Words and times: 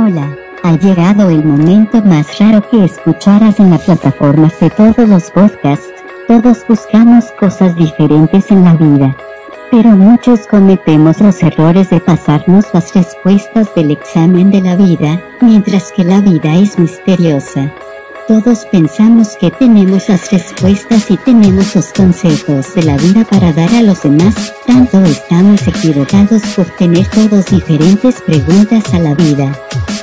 Hola, 0.00 0.32
ha 0.62 0.76
llegado 0.76 1.28
el 1.28 1.44
momento 1.44 2.00
más 2.04 2.38
raro 2.38 2.62
que 2.70 2.84
escucharás 2.84 3.58
en 3.58 3.70
las 3.70 3.82
plataformas 3.82 4.52
de 4.60 4.70
todos 4.70 5.08
los 5.08 5.28
podcasts. 5.32 5.88
Todos 6.28 6.64
buscamos 6.68 7.24
cosas 7.32 7.74
diferentes 7.74 8.48
en 8.52 8.62
la 8.62 8.74
vida. 8.74 9.16
Pero 9.72 9.90
muchos 9.96 10.46
cometemos 10.46 11.20
los 11.20 11.42
errores 11.42 11.90
de 11.90 11.98
pasarnos 11.98 12.66
las 12.72 12.94
respuestas 12.94 13.74
del 13.74 13.90
examen 13.90 14.52
de 14.52 14.60
la 14.60 14.76
vida, 14.76 15.20
mientras 15.40 15.90
que 15.90 16.04
la 16.04 16.20
vida 16.20 16.54
es 16.54 16.78
misteriosa. 16.78 17.72
Todos 18.28 18.66
pensamos 18.66 19.36
que 19.40 19.50
tenemos 19.50 20.08
las 20.08 20.30
respuestas 20.30 21.10
y 21.10 21.16
tenemos 21.16 21.74
los 21.74 21.92
consejos 21.92 22.72
de 22.76 22.84
la 22.84 22.96
vida 22.98 23.24
para 23.24 23.52
dar 23.52 23.74
a 23.74 23.82
los 23.82 24.02
demás, 24.02 24.54
tanto 24.64 25.02
estamos 25.02 25.66
equivocados 25.66 26.42
por 26.54 26.66
tener 26.76 27.08
todos 27.08 27.46
diferentes 27.46 28.20
preguntas 28.20 28.94
a 28.94 29.00
la 29.00 29.14
vida. 29.14 29.50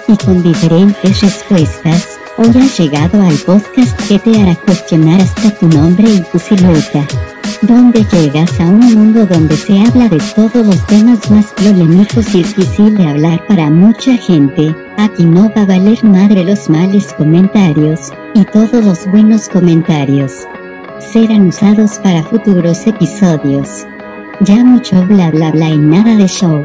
Y 0.08 0.18
con 0.18 0.44
diferentes 0.44 1.22
respuestas, 1.22 2.20
hoy 2.38 2.50
has 2.50 2.80
llegado 2.80 3.22
al 3.22 3.36
podcast 3.40 4.00
que 4.08 4.20
te 4.20 4.40
hará 4.40 4.56
cuestionar 4.56 5.22
hasta 5.22 5.50
tu 5.52 5.68
nombre 5.68 6.08
y 6.08 6.20
tu 6.32 6.40
silueta. 6.40 7.06
Donde 7.62 8.06
llegas 8.12 8.60
a 8.60 8.66
un 8.66 8.94
mundo 8.94 9.26
donde 9.26 9.56
se 9.56 9.80
habla 9.82 10.08
de 10.10 10.20
todos 10.36 10.66
los 10.66 10.86
temas 10.88 11.30
más 11.32 11.46
polémicos 11.54 12.36
y 12.36 12.40
difícil 12.40 12.96
de 12.96 13.08
hablar 13.08 13.46
para 13.48 13.70
mucha 13.70 14.16
gente. 14.18 14.76
Aquí 14.98 15.26
no 15.26 15.52
va 15.56 15.62
a 15.62 15.66
valer 15.66 16.04
madre 16.04 16.44
los 16.44 16.70
males 16.70 17.14
comentarios, 17.14 18.12
y 18.36 18.44
todos 18.46 18.84
los 18.84 19.08
buenos 19.08 19.50
comentarios 19.50 20.46
serán 21.00 21.48
usados 21.48 22.00
para 22.00 22.24
futuros 22.24 22.86
episodios. 22.88 23.86
Ya 24.42 24.64
mucho 24.64 25.06
bla 25.06 25.32
bla 25.32 25.52
bla 25.52 25.70
y 25.70 25.78
nada 25.78 26.16
de 26.16 26.28
show. 26.28 26.64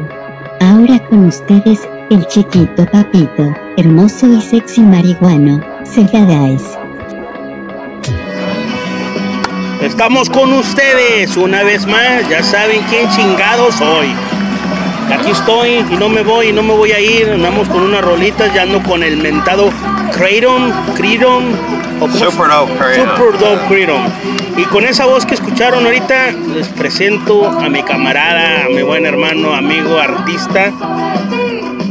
Ahora 0.59 0.99
con 1.07 1.25
ustedes, 1.25 1.79
el 2.11 2.27
chiquito 2.27 2.85
papito, 2.91 3.55
hermoso 3.77 4.27
y 4.27 4.41
sexy 4.41 4.81
marihuano, 4.81 5.61
Segadais. 5.85 6.61
Estamos 9.81 10.29
con 10.29 10.51
ustedes 10.51 11.37
una 11.37 11.63
vez 11.63 11.87
más, 11.87 12.27
ya 12.29 12.43
saben 12.43 12.81
quién 12.89 13.09
chingado 13.11 13.71
soy. 13.71 14.13
Aquí 15.09 15.31
estoy 15.31 15.85
y 15.89 15.95
no 15.97 16.09
me 16.09 16.21
voy 16.21 16.49
y 16.49 16.51
no 16.51 16.63
me 16.63 16.73
voy 16.73 16.91
a 16.91 16.99
ir, 16.99 17.29
andamos 17.29 17.69
con 17.69 17.81
unas 17.81 18.01
rolitas, 18.01 18.53
ya 18.53 18.63
ando 18.63 18.83
con 18.83 19.03
el 19.03 19.15
mentado 19.15 19.69
Kratom, 20.11 20.69
Kratom, 20.95 21.43
o 22.01 22.09
Super 22.09 22.49
Dope 22.49 22.73
Kratom. 22.73 23.09
Super 23.09 23.39
Dope 23.39 23.67
Kratom. 23.69 24.01
Y 24.57 24.63
con 24.65 24.85
esa 24.85 25.05
voz 25.05 25.25
que 25.25 25.35
escucharon 25.35 25.85
ahorita, 25.85 26.31
les 26.53 26.67
presento 26.67 27.47
a 27.47 27.69
mi 27.69 27.83
camarada, 27.83 28.65
a 28.65 28.69
mi 28.69 28.81
buen 28.81 29.05
hermano, 29.05 29.55
amigo, 29.55 29.97
artista, 29.97 30.73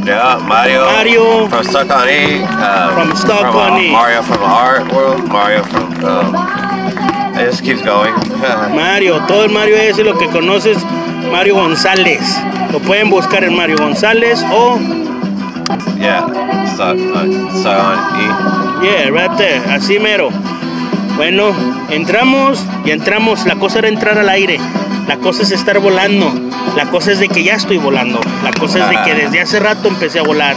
Yeah, 0.03 0.43
Mario. 0.47 0.85
Mario. 0.85 1.47
From 1.47 1.63
Stuck 1.63 1.89
on 1.91 2.09
E. 2.09 2.41
Uh, 2.43 2.93
From 2.93 3.15
Stuck 3.15 3.41
from, 3.41 3.55
on 3.55 3.73
uh, 3.73 3.79
E. 3.79 3.91
Mario 3.91 4.21
from 4.23 4.41
Art 4.41 4.91
World. 4.93 5.27
Mario 5.29 5.63
from. 5.63 5.93
Um, 6.03 6.35
it 7.37 7.45
just 7.45 7.63
keeps 7.63 7.81
going. 7.81 8.13
Mario, 8.75 9.25
todo 9.27 9.45
el 9.45 9.51
Mario 9.51 9.75
es 9.75 9.97
lo 9.99 10.17
que 10.17 10.27
conoces, 10.27 10.83
Mario 11.31 11.55
González. 11.55 12.21
Lo 12.71 12.79
pueden 12.79 13.09
buscar 13.09 13.43
en 13.43 13.55
Mario 13.55 13.77
González 13.77 14.43
o, 14.51 14.79
yeah, 15.97 16.25
Stuck 16.73 16.97
on, 17.15 17.49
stuck 17.55 17.77
on 17.77 18.83
yeah, 18.83 19.09
right 19.09 19.37
there, 19.37 19.59
así 19.69 19.99
mero. 19.99 20.29
Bueno, 21.15 21.53
entramos 21.89 22.65
y 22.85 22.91
entramos. 22.91 23.45
La 23.45 23.55
cosa 23.55 23.79
era 23.79 23.87
entrar 23.87 24.17
al 24.17 24.29
aire. 24.29 24.59
La 25.11 25.17
cosa 25.17 25.43
es 25.43 25.51
estar 25.51 25.77
volando. 25.79 26.31
La 26.77 26.85
cosa 26.85 27.11
es 27.11 27.19
de 27.19 27.27
que 27.27 27.43
ya 27.43 27.55
estoy 27.55 27.75
volando. 27.75 28.21
La 28.45 28.53
cosa 28.53 28.79
es 28.79 28.89
de 28.89 29.03
que 29.03 29.13
desde 29.13 29.41
hace 29.41 29.59
rato 29.59 29.89
empecé 29.89 30.19
a 30.19 30.21
volar. 30.21 30.55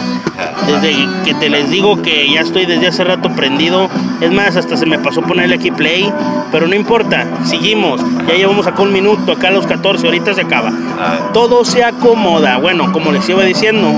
Desde 0.68 0.94
que 1.24 1.34
te 1.34 1.50
les 1.50 1.70
digo 1.70 2.00
que 2.02 2.32
ya 2.32 2.42
estoy 2.42 2.64
desde 2.64 2.86
hace 2.86 3.02
rato 3.02 3.30
prendido. 3.30 3.90
Es 4.20 4.30
más, 4.30 4.54
hasta 4.54 4.76
se 4.76 4.86
me 4.86 4.96
pasó 4.96 5.22
ponerle 5.22 5.56
aquí 5.56 5.72
play. 5.72 6.08
Pero 6.52 6.68
no 6.68 6.76
importa, 6.76 7.26
seguimos. 7.42 8.00
Ya 8.28 8.34
llevamos 8.34 8.68
acá 8.68 8.82
un 8.82 8.92
minuto, 8.92 9.32
acá 9.32 9.48
a 9.48 9.50
los 9.50 9.66
14, 9.66 10.06
ahorita 10.06 10.34
se 10.34 10.42
acaba. 10.42 10.70
Uh, 10.70 11.32
Todo 11.32 11.64
se 11.64 11.82
acomoda. 11.82 12.58
Bueno, 12.58 12.92
como 12.92 13.10
les 13.10 13.28
iba 13.28 13.42
diciendo, 13.42 13.92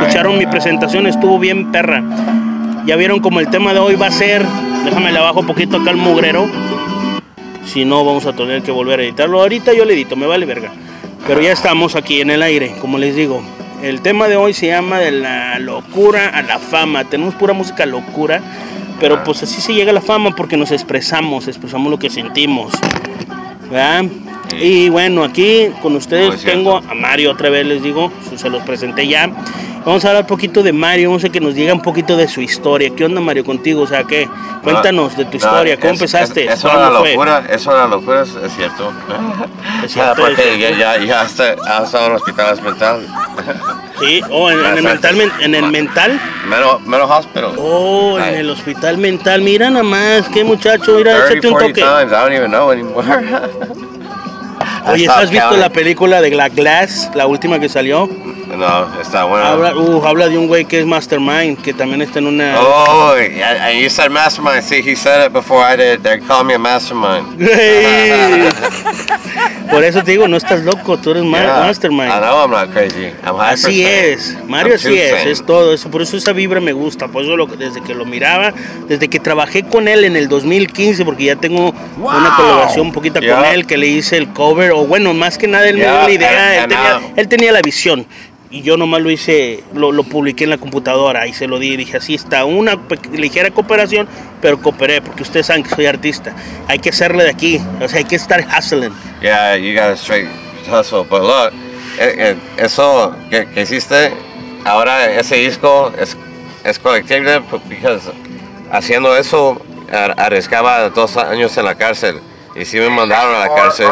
escucharon 0.00 0.38
mi 0.38 0.46
presentación, 0.46 1.06
estuvo 1.06 1.38
bien 1.38 1.70
perra. 1.70 2.02
Ya 2.86 2.96
vieron 2.96 3.20
como 3.20 3.40
el 3.40 3.50
tema 3.50 3.74
de 3.74 3.80
hoy 3.80 3.96
va 3.96 4.06
a 4.06 4.10
ser, 4.10 4.42
déjame 4.86 5.12
le 5.12 5.18
bajo 5.18 5.40
un 5.40 5.46
poquito 5.46 5.76
acá 5.76 5.90
el 5.90 5.98
mugrero. 5.98 6.48
Si 7.68 7.84
no, 7.84 8.02
vamos 8.04 8.24
a 8.24 8.32
tener 8.32 8.62
que 8.62 8.70
volver 8.70 9.00
a 9.00 9.02
editarlo. 9.02 9.40
Ahorita 9.40 9.74
yo 9.74 9.84
le 9.84 9.92
edito, 9.92 10.16
me 10.16 10.26
vale 10.26 10.46
verga. 10.46 10.72
Pero 11.26 11.42
ya 11.42 11.52
estamos 11.52 11.96
aquí 11.96 12.22
en 12.22 12.30
el 12.30 12.42
aire, 12.42 12.74
como 12.80 12.96
les 12.96 13.14
digo. 13.14 13.42
El 13.82 14.00
tema 14.00 14.26
de 14.26 14.36
hoy 14.36 14.54
se 14.54 14.68
llama 14.68 14.98
de 14.98 15.12
la 15.12 15.58
locura 15.58 16.30
a 16.30 16.42
la 16.42 16.58
fama. 16.58 17.04
Tenemos 17.04 17.34
pura 17.34 17.52
música 17.52 17.84
locura, 17.84 18.40
pero 18.98 19.22
pues 19.22 19.42
así 19.42 19.60
se 19.60 19.74
llega 19.74 19.90
a 19.90 19.94
la 19.94 20.00
fama 20.00 20.30
porque 20.34 20.56
nos 20.56 20.72
expresamos, 20.72 21.46
expresamos 21.46 21.90
lo 21.90 21.98
que 21.98 22.08
sentimos. 22.08 22.72
¿verdad? 23.70 24.04
Y 24.58 24.88
bueno, 24.88 25.22
aquí 25.24 25.68
con 25.82 25.94
ustedes 25.94 26.40
cierto. 26.40 26.58
tengo 26.58 26.76
a 26.78 26.94
Mario 26.94 27.32
otra 27.32 27.50
vez, 27.50 27.66
les 27.66 27.82
digo, 27.82 28.10
se 28.34 28.48
los 28.48 28.62
presenté 28.62 29.06
ya. 29.06 29.30
Vamos 29.84 30.04
a 30.04 30.08
hablar 30.08 30.24
un 30.24 30.26
poquito 30.28 30.62
de 30.62 30.72
Mario, 30.72 31.08
vamos 31.08 31.24
a 31.24 31.28
que 31.30 31.40
nos 31.40 31.54
diga 31.54 31.72
un 31.72 31.80
poquito 31.80 32.16
de 32.16 32.28
su 32.28 32.42
historia. 32.42 32.90
¿Qué 32.94 33.04
onda 33.06 33.20
Mario 33.22 33.42
contigo? 33.44 33.82
O 33.82 33.86
sea, 33.86 34.04
¿qué? 34.04 34.28
Cuéntanos 34.62 35.16
de 35.16 35.24
tu 35.24 35.30
no, 35.32 35.36
historia, 35.38 35.76
¿cómo 35.78 35.92
es- 35.94 36.00
empezaste? 36.00 36.44
Es, 36.46 36.54
es 36.54 36.64
una 36.64 36.74
¿Cuándo 36.74 36.98
fue? 37.00 37.10
locura, 37.12 37.42
es 37.48 37.66
una 37.66 37.86
locura, 37.86 38.22
es, 38.22 38.28
cierto. 38.54 38.92
Es 39.84 39.92
cierto, 39.92 40.26
es 40.26 40.36
ya, 40.58 40.70
ya, 40.70 40.98
ya 40.98 41.22
está, 41.22 41.54
ha 41.66 41.84
estado 41.84 42.06
en 42.08 42.12
hospitales 42.12 42.60
mental. 42.60 43.06
Sí, 43.98 44.20
oh, 44.30 44.50
en, 44.50 44.58
en 44.64 44.76
el 44.78 44.82
mental, 44.92 45.16
men- 45.16 45.32
en 45.40 45.54
el 45.54 45.70
mental. 45.70 46.20
Menos 46.84 47.10
hospital. 47.10 47.52
Oh, 47.56 48.18
en 48.18 48.34
el 48.34 48.50
hospital 48.50 48.98
mental. 48.98 49.40
Mira 49.40 49.70
nada 49.70 49.84
más, 49.84 50.28
qué 50.28 50.44
muchacho, 50.44 50.96
mira, 50.96 51.12
30, 51.26 51.32
échate 51.32 51.46
un 51.48 51.52
40 51.54 51.80
toque. 51.80 51.80
times, 51.80 52.12
I 52.12 52.14
don't 52.16 52.32
even 52.34 52.50
know 52.50 52.70
anymore. 52.70 53.06
Oye, 54.86 55.08
¿has 55.08 55.30
visto 55.30 55.56
la 55.56 55.70
película 55.70 56.20
de 56.20 56.30
La 56.32 56.48
Glass, 56.50 57.10
la 57.14 57.26
última 57.26 57.58
que 57.58 57.68
salió? 57.70 58.08
No, 58.56 59.00
está 59.00 59.24
bueno. 59.24 59.44
Habla, 59.46 59.76
uh, 59.76 60.04
habla 60.06 60.28
de 60.28 60.38
un 60.38 60.46
güey 60.48 60.64
que 60.64 60.80
es 60.80 60.86
Mastermind, 60.86 61.60
que 61.60 61.72
también 61.74 62.02
está 62.02 62.18
en 62.18 62.26
una... 62.28 62.56
Oh, 62.60 63.14
yeah, 63.16 63.66
and 63.68 63.80
you 63.80 63.88
said 63.90 64.10
mastermind. 64.10 64.62
See, 64.64 64.80
he 64.82 64.96
said 64.96 65.26
it 65.26 65.32
before 65.32 65.60
I 65.62 65.76
did. 65.76 66.00
They 66.02 66.18
call 66.20 66.44
me 66.44 66.54
a 66.54 66.58
mastermind. 66.58 67.38
Güey. 67.38 68.48
Por 69.70 69.84
eso 69.84 70.02
te 70.02 70.12
digo, 70.12 70.26
no 70.28 70.36
estás 70.38 70.62
loco, 70.62 70.96
tú 70.98 71.10
eres 71.10 71.22
Yeah, 71.24 71.60
Mastermind. 71.66 72.10
I 72.10 72.18
know 72.20 72.42
I'm 72.42 72.50
not 72.50 72.72
crazy. 72.72 73.12
I'm 73.24 73.38
Así 73.38 73.84
es, 73.84 74.36
Mario 74.46 74.74
I'm 74.74 74.76
así 74.76 74.98
es, 74.98 75.26
es 75.26 75.44
todo 75.44 75.74
eso, 75.74 75.90
por 75.90 76.00
eso 76.02 76.16
esa 76.16 76.32
vibra 76.32 76.58
me 76.60 76.72
gusta, 76.72 77.06
por 77.08 77.22
eso 77.22 77.36
lo- 77.36 77.46
desde 77.46 77.82
que 77.82 77.94
lo 77.94 78.04
miraba, 78.06 78.54
desde 78.88 79.08
que 79.08 79.20
trabajé 79.20 79.64
con 79.64 79.86
él 79.86 80.04
en 80.04 80.16
el 80.16 80.28
2015, 80.28 81.04
porque 81.04 81.24
ya 81.24 81.36
tengo 81.36 81.74
una 81.98 82.34
colaboración 82.36 82.86
un 82.86 82.92
poquito 82.92 83.16
con 83.20 83.24
Yeah. 83.28 83.52
él, 83.52 83.66
que 83.66 83.76
le 83.76 83.86
hice 83.88 84.16
el 84.16 84.28
cover, 84.32 84.72
o 84.72 84.86
bueno, 84.86 85.12
más 85.12 85.36
que 85.36 85.46
nada 85.46 85.68
él 85.68 85.76
me 85.76 85.82
dio 85.82 85.90
Yeah, 85.92 86.04
la 86.04 86.10
idea, 86.10 86.62
and- 86.62 86.72
tenía, 86.72 86.94
and 86.96 87.02
now- 87.04 87.12
él 87.16 87.28
tenía 87.28 87.52
la 87.52 87.60
visión. 87.60 88.06
Y 88.50 88.62
yo 88.62 88.78
nomás 88.78 89.02
lo 89.02 89.10
hice, 89.10 89.62
lo, 89.74 89.92
lo 89.92 90.04
publiqué 90.04 90.44
en 90.44 90.50
la 90.50 90.56
computadora 90.58 91.26
y 91.26 91.34
se 91.34 91.46
lo 91.46 91.58
di. 91.58 91.74
y 91.74 91.76
Dije, 91.76 91.98
así 91.98 92.14
está, 92.14 92.46
una 92.46 92.78
ligera 93.12 93.50
cooperación, 93.50 94.08
pero 94.40 94.58
cooperé, 94.60 95.02
porque 95.02 95.22
ustedes 95.22 95.46
saben 95.46 95.62
que 95.64 95.70
soy 95.74 95.84
artista. 95.84 96.34
Hay 96.66 96.78
que 96.78 96.88
hacerle 96.88 97.24
de 97.24 97.30
aquí, 97.30 97.60
o 97.80 97.86
sea, 97.88 97.98
hay 97.98 98.04
que 98.04 98.16
estar 98.16 98.42
hustling. 98.46 98.92
Yeah, 99.20 99.56
you 99.56 99.74
got 99.74 99.90
a 99.90 99.96
straight 99.96 100.28
hustle. 100.70 101.04
But 101.04 101.22
look, 101.22 101.52
eh, 101.98 102.14
eh, 102.16 102.36
eso 102.56 103.14
que, 103.28 103.46
que 103.48 103.62
hiciste, 103.62 104.12
ahora 104.64 105.10
ese 105.12 105.36
disco 105.36 105.92
es, 106.00 106.16
es 106.64 106.78
colectible 106.78 107.42
porque 107.50 107.78
haciendo 108.72 109.14
eso 109.14 109.60
ar- 109.92 110.14
arriesgaba 110.18 110.88
dos 110.88 111.18
años 111.18 111.54
en 111.58 111.64
la 111.66 111.74
cárcel. 111.74 112.20
Y 112.56 112.64
si 112.64 112.78
me 112.78 112.88
mandaron 112.88 113.34
a 113.34 113.40
la 113.40 113.54
cárcel 113.54 113.88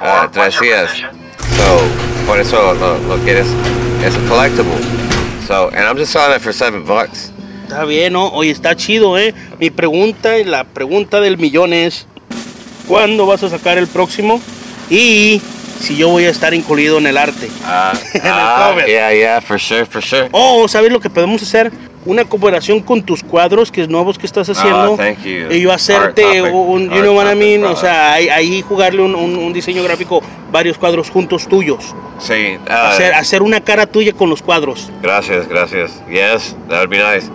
ah, 0.00 0.28
tres 0.30 0.60
días. 0.60 0.90
So, 1.56 2.26
por 2.26 2.38
eso 2.38 2.74
lo, 2.74 2.98
lo 3.16 3.16
quieres. 3.24 3.46
Es 4.04 4.14
a 4.16 4.20
collectible. 4.28 4.74
So, 5.46 5.68
and 5.70 5.86
I'm 5.86 5.96
just 5.96 6.12
selling 6.12 6.36
it 6.36 6.42
for 6.42 6.52
seven 6.52 6.84
bucks. 6.84 7.32
Está 7.62 7.84
bien, 7.86 8.12
¿no? 8.12 8.28
Oye, 8.28 8.50
está 8.50 8.76
chido, 8.76 9.16
¿eh? 9.16 9.32
Mi 9.58 9.70
pregunta, 9.70 10.38
y 10.38 10.44
la 10.44 10.64
pregunta 10.64 11.20
del 11.20 11.38
millón 11.38 11.72
es, 11.72 12.06
¿cuándo 12.86 13.24
vas 13.24 13.42
a 13.42 13.48
sacar 13.48 13.78
el 13.78 13.86
próximo? 13.86 14.42
Y 14.90 15.40
si 15.80 15.96
yo 15.96 16.08
voy 16.10 16.24
a 16.26 16.30
estar 16.30 16.52
incluido 16.52 16.98
en 16.98 17.06
el 17.06 17.16
arte. 17.16 17.48
Ah, 17.64 17.94
En 18.12 18.26
el 18.26 18.32
ah, 18.32 18.68
cover. 18.68 18.86
yeah, 18.86 19.12
yeah, 19.14 19.40
for 19.40 19.58
sure, 19.58 19.86
for 19.86 20.02
sure. 20.02 20.28
Oh, 20.32 20.68
¿sabes 20.68 20.92
lo 20.92 21.00
que 21.00 21.08
podemos 21.08 21.42
hacer? 21.42 21.72
Una 22.06 22.24
cooperación 22.26 22.80
con 22.80 23.02
tus 23.02 23.22
cuadros 23.22 23.72
que 23.72 23.80
es 23.82 23.88
nuevos 23.88 24.18
que 24.18 24.26
estás 24.26 24.48
haciendo. 24.50 24.96
Thank 24.96 25.22
you. 25.24 25.50
Y 25.50 25.60
yo 25.60 25.72
hacerte 25.72 26.22
topic, 26.22 26.54
un, 26.54 26.90
you 26.90 27.00
know 27.00 27.16
what 27.16 27.32
I 27.32 27.34
mean? 27.34 27.64
O 27.64 27.74
sea, 27.76 28.12
ahí, 28.12 28.28
ahí 28.28 28.62
jugarle 28.62 29.00
un, 29.02 29.14
un- 29.14 29.36
un 29.38 29.52
diseño 29.54 29.82
gráfico, 29.82 30.20
varios 30.52 30.76
cuadros 30.76 31.08
juntos 31.10 31.48
tuyos. 31.48 31.94
Sí, 32.18 32.58
ah, 32.68 32.90
Hacer, 32.90 33.14
hacer 33.14 33.42
una 33.42 33.60
cara 33.60 33.86
tuya 33.86 34.12
con 34.12 34.28
los 34.28 34.42
cuadros. 34.42 34.90
Gracias, 35.02 35.48
gracias. 35.48 36.02
Yes, 36.10 36.54
that 36.68 36.78
would 36.80 36.90
be 36.90 36.98
nice. 36.98 37.28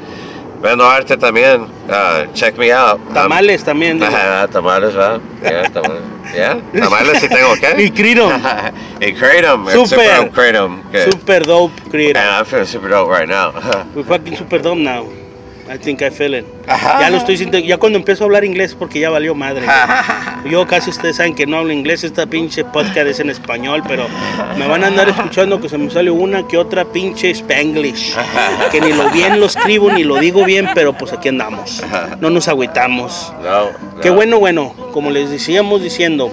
Vendo 0.62 0.86
arte 0.86 1.16
también. 1.16 1.64
Uh, 1.88 2.32
check 2.34 2.58
me 2.58 2.72
out. 2.74 3.00
Tamales 3.14 3.64
también. 3.64 4.02
Um, 4.02 4.50
tamales, 4.52 4.94
¿verdad? 4.94 5.22
Yeah, 5.42 5.70
tamales. 5.70 6.02
Yeah, 6.36 6.62
tamales 6.78 7.20
sí 7.20 7.28
tengo 7.30 7.54
qué. 7.56 7.76
Y 7.84 7.92
Kratom. 7.92 8.42
y 9.02 9.14
Kratom, 9.14 9.66
Super. 9.70 9.88
Super 9.88 10.32
Kratom. 10.32 10.84
Super 11.12 11.46
dope 11.46 11.82
Kratom. 11.90 12.14
Man, 12.14 12.40
I'm 12.40 12.46
feeling 12.46 12.66
super 12.66 12.90
dope 12.90 13.10
right 13.10 13.28
now. 13.28 13.54
We're 13.96 14.04
fucking 14.04 14.36
super 14.36 14.60
dumb 14.60 14.84
now. 14.84 15.08
I 15.70 15.78
think 15.78 16.02
I 16.02 16.10
feel 16.10 16.34
it. 16.34 16.46
Ya 16.68 17.12
lo 17.12 17.18
estoy 17.18 17.38
sintiendo. 17.38 17.68
Ya 17.68 17.78
cuando 17.78 18.00
empiezo 18.00 18.24
a 18.24 18.26
hablar 18.26 18.44
inglés, 18.44 18.74
porque 18.74 19.00
ya 19.00 19.12
valió 19.12 19.36
madre. 19.36 19.66
güey. 19.66 20.52
Yo 20.52 20.66
casi 20.66 20.90
ustedes 20.90 21.18
saben 21.18 21.36
que 21.36 21.46
no 21.46 21.58
hablo 21.58 21.72
inglés. 21.72 22.04
Esta 22.04 22.26
pinche 22.26 22.66
podcast 22.66 23.08
es 23.08 23.20
en 23.20 23.30
español, 23.30 23.84
pero 23.88 24.08
me 24.58 24.66
van 24.68 24.84
a 24.84 24.88
andar 24.88 25.08
escuchando 25.10 25.62
que 25.62 25.70
se 25.70 25.78
me 25.78 25.92
sale 25.92 26.10
una 26.10 26.48
que 26.48 26.58
otra 26.58 26.86
pinche 26.86 27.30
spanglish. 27.30 28.16
Que 28.72 28.82
ni 28.82 28.94
lo 28.94 29.12
bien 29.12 29.40
lo 29.40 29.46
escribo 29.46 29.92
ni 29.92 30.04
lo 30.04 30.16
digo 30.18 30.44
bien, 30.44 30.70
pero 30.74 30.94
pues 30.94 31.14
aquí 31.14 31.30
andamos. 31.30 31.84
No 32.20 32.32
nos 32.32 32.48
agüitamos. 32.48 33.32
no, 33.44 33.66
no. 33.66 34.02
Qué 34.02 34.10
bueno, 34.10 34.40
bueno. 34.40 34.74
Como 34.92 35.12
les 35.12 35.30
decíamos 35.30 35.84
diciendo, 35.84 36.32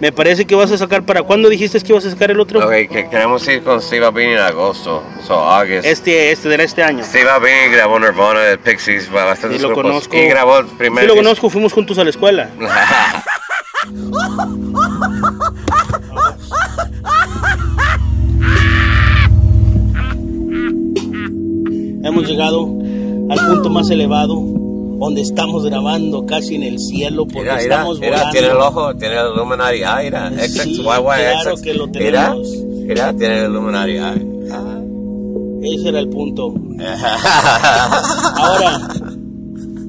me 0.00 0.12
parece 0.12 0.46
que 0.46 0.54
vas 0.54 0.70
a 0.72 0.78
sacar. 0.78 1.04
¿Para 1.04 1.22
cuándo 1.22 1.48
dijiste 1.48 1.78
que 1.80 1.92
ibas 1.92 2.04
a 2.06 2.10
sacar 2.10 2.30
el 2.30 2.40
otro? 2.40 2.60
Ok, 2.64 2.70
que 2.90 3.08
queremos 3.10 3.46
ir 3.48 3.62
con 3.62 3.80
Steve 3.82 4.06
Albini 4.06 4.32
en 4.32 4.38
agosto. 4.38 5.02
So, 5.26 5.34
August. 5.34 5.84
Este, 5.86 6.32
este 6.32 6.48
de 6.48 6.64
este 6.64 6.82
año. 6.82 7.04
Steve 7.04 7.28
Albini 7.30 7.72
grabó 7.72 7.98
Nirvana, 8.00 8.48
el 8.48 8.58
Pixies, 8.58 9.10
bastantes 9.10 9.58
Sí, 9.58 9.62
lo 9.62 9.68
grupos. 9.68 9.84
conozco. 9.92 10.16
Y 10.16 10.26
grabó 10.26 10.58
el 10.58 10.66
primer 10.66 11.04
Sí, 11.04 11.08
lo 11.08 11.16
conozco, 11.16 11.50
fuimos 11.50 11.72
juntos 11.72 11.98
a 11.98 12.04
la 12.04 12.10
escuela. 12.10 12.50
Hemos 22.02 22.26
llegado 22.28 22.62
al 23.30 23.46
punto 23.48 23.70
más 23.70 23.90
elevado, 23.90 24.42
donde 25.00 25.22
estamos 25.22 25.64
grabando 25.64 26.24
casi 26.26 26.54
en 26.56 26.62
el 26.62 26.78
cielo, 26.78 27.24
porque 27.24 27.40
Mira, 27.40 27.56
mira, 27.56 27.74
estamos 27.76 27.98
mira, 28.00 28.10
volando. 28.12 28.32
tiene 28.32 28.46
el 28.48 28.56
ojo, 28.58 28.94
tiene 28.96 29.14
el 29.18 29.26
Illuminati 29.34 29.76
Eye, 29.78 30.04
mira, 30.04 30.30
Sí, 30.48 30.72
YY, 30.76 30.82
claro 30.82 31.56
XX. 31.56 31.62
que 31.62 31.74
lo 31.74 31.86
Mira, 31.88 32.26
tenemos. 32.28 32.48
mira, 32.86 33.12
tiene 33.16 33.38
el 33.40 33.50
Illuminati 33.50 33.90
Eye. 33.92 34.26
Ese 35.62 35.88
era 35.90 35.98
el 36.00 36.08
punto. 36.08 36.54
Ahora, 38.36 38.88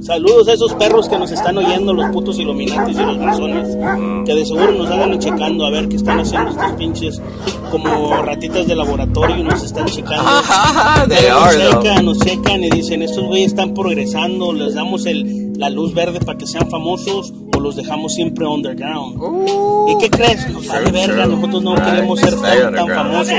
saludos 0.02 0.48
a 0.48 0.54
esos 0.54 0.74
perros 0.74 1.08
que 1.08 1.18
nos 1.18 1.32
están 1.32 1.58
oyendo, 1.58 1.94
los 1.94 2.10
putos 2.12 2.38
iluminantes 2.40 2.98
y 2.98 3.02
los 3.02 3.18
masones, 3.18 3.78
que 4.26 4.34
de 4.34 4.46
seguro 4.46 4.72
nos 4.72 4.90
andan 4.90 5.20
checando 5.20 5.66
a 5.66 5.70
ver 5.70 5.88
qué 5.88 5.96
están 5.96 6.20
haciendo 6.20 6.52
estos 6.52 6.72
pinches 6.74 7.22
como 7.70 8.22
ratitas 8.22 8.68
de 8.68 8.76
laboratorio 8.76 9.38
y 9.38 9.44
nos 9.44 9.64
están 9.64 9.86
checando. 9.86 10.24
Nos 11.32 11.58
checan, 11.58 12.06
nos 12.06 12.20
checan 12.20 12.64
y 12.64 12.70
dicen, 12.70 13.02
estos 13.02 13.26
güeyes 13.26 13.48
están 13.48 13.74
progresando, 13.74 14.54
les 14.54 14.74
damos 14.74 15.06
el, 15.06 15.54
la 15.58 15.70
luz 15.70 15.94
verde 15.94 16.20
para 16.20 16.38
que 16.38 16.48
sean 16.48 16.70
famosos 16.70 17.34
o 17.56 17.60
los 17.60 17.76
dejamos 17.76 18.14
siempre 18.14 18.46
underground. 18.46 19.18
¿Y 19.90 19.98
qué 19.98 20.10
crees? 20.10 20.50
Nos 20.52 20.68
vale 20.68 20.92
verga, 20.92 21.26
nosotros 21.26 21.64
no 21.64 21.76
Right, 21.76 21.86
queremos 21.86 22.20
ser 22.20 22.36
tan, 22.42 22.76
tan 22.76 22.88
famosos. 22.88 23.34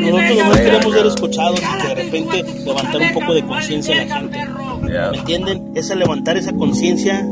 Nosotros 0.00 0.36
nomás 0.36 0.60
queremos 0.60 0.94
ser 0.94 1.06
escuchados 1.06 1.60
y 1.60 1.82
que 1.82 1.88
de 1.88 1.94
repente 1.94 2.44
levantar 2.64 3.00
un 3.00 3.12
poco 3.12 3.34
de 3.34 3.46
conciencia 3.46 3.94
a 3.94 4.04
la 4.04 4.16
gente. 4.16 4.38
¿Me 5.12 5.18
entienden? 5.18 5.72
Es 5.74 5.90
a 5.90 5.94
levantar 5.94 6.36
esa 6.36 6.52
conciencia 6.52 7.26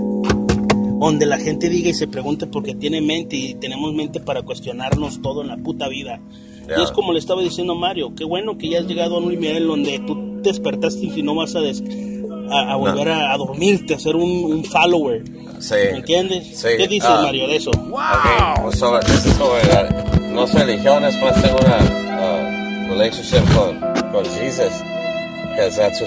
donde 1.00 1.26
la 1.26 1.38
gente 1.38 1.69
diga 1.69 1.90
y 1.90 1.94
se 1.94 2.08
pregunte 2.08 2.46
porque 2.46 2.75
tiene 2.75 3.00
mente 3.00 3.37
y 3.37 3.55
tenemos 3.55 3.94
mente 3.94 4.20
para 4.20 4.43
cuestionarnos 4.43 5.22
todo 5.22 5.43
en 5.43 5.49
la 5.49 5.56
puta 5.56 5.88
vida. 5.88 6.20
Y 6.64 6.69
Yeah. 6.70 6.82
es 6.84 6.90
como 6.90 7.12
le 7.14 7.19
estaba 7.19 7.40
diciendo 7.40 7.75
Mario, 7.75 8.14
qué 8.14 8.25
bueno 8.25 8.58
que 8.58 8.69
ya 8.69 8.81
has 8.81 8.87
llegado 8.87 9.16
a 9.16 9.20
un 9.20 9.28
nivel 9.31 9.66
donde 9.66 9.99
tú 10.00 10.40
te 10.43 10.50
despertaste 10.50 11.06
y 11.06 11.22
no 11.22 11.34
vas 11.34 11.56
a, 11.56 11.60
des- 11.60 11.82
a, 12.50 12.72
a 12.72 12.76
volver 12.76 13.08
a, 13.08 13.32
a 13.32 13.37
dormirte, 13.38 13.94
a 13.94 13.99
ser 13.99 14.16
un, 14.16 14.31
un 14.52 14.64
follower. 14.64 15.25
Sí. 15.60 15.75
¿Me 15.93 15.99
entiendes? 15.99 16.58
Sí, 16.60 16.69
¿Qué 16.76 16.87
dices 16.87 17.08
ah. 17.10 17.20
Mario 17.22 17.46
de 17.49 17.56
eso? 17.56 17.70
Ok, 17.70 18.62
pues 18.64 18.78
sobre, 18.78 19.00
eso 19.06 19.28
es 19.28 19.34
sobre 19.37 19.64
la- 19.66 20.05
no 20.32 20.44
es 20.44 20.52
religión, 20.55 21.05
es 21.05 21.19
más 21.22 21.40
tengo 21.43 21.56
una 21.58 21.78
uh, 21.78 22.88
relationship 22.90 23.44
con, 23.56 23.81
con 24.12 24.25
Jesus. 24.38 24.70
That's. 25.58 26.02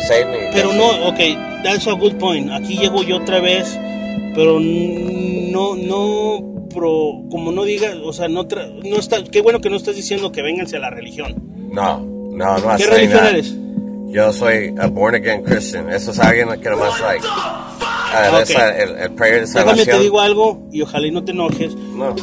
Pero 0.54 0.74
no, 0.74 1.08
ok, 1.10 1.20
that's 1.64 1.88
a 1.88 1.92
good 1.94 2.16
point. 2.16 2.50
Aquí 2.52 2.78
llego 2.78 3.04
yo 3.04 3.18
otra 3.18 3.40
vez, 3.40 3.78
pero 4.34 4.60
no, 4.62 5.76
no, 5.76 6.66
pro, 6.74 7.22
como 7.30 7.52
no 7.52 7.64
digas, 7.64 7.96
o 8.04 8.14
sea, 8.14 8.28
no, 8.30 8.48
tra- 8.48 8.72
no 8.88 8.96
está, 8.98 9.24
qué 9.24 9.42
bueno 9.42 9.60
que 9.60 9.70
no 9.70 9.76
estás 9.76 9.96
diciendo 9.96 10.32
que 10.32 10.42
vénganse 10.42 10.78
a 10.78 10.80
la 10.80 10.90
religión. 10.90 11.36
No, 11.72 12.00
no, 12.00 12.58
no. 12.58 12.78
¿Qué 12.78 12.86
religión 12.88 13.26
eres? 13.26 13.56
Yo 14.08 14.32
soy 14.34 14.74
a 14.80 14.88
born 14.88 15.16
again 15.16 15.42
Christian. 15.44 15.90
Eso 15.90 16.12
es 16.12 16.20
alguien 16.20 16.48
que 16.60 16.70
nomás 16.70 17.00
like. 17.02 17.26
ah, 17.30 18.30
Ok. 18.34 18.50
esa- 18.50 18.78
el, 18.78 18.90
el 18.98 19.12
prayer 19.12 19.42
de 19.42 19.48
Déjame 19.48 19.68
salvación. 19.70 19.98
te 19.98 20.04
digo 20.04 20.20
algo 20.20 20.68
y 20.72 20.82
ojalá 20.82 21.08
y 21.08 21.12
no 21.12 21.24
te 21.24 21.32
enojes. 21.32 21.76
No. 21.76 22.14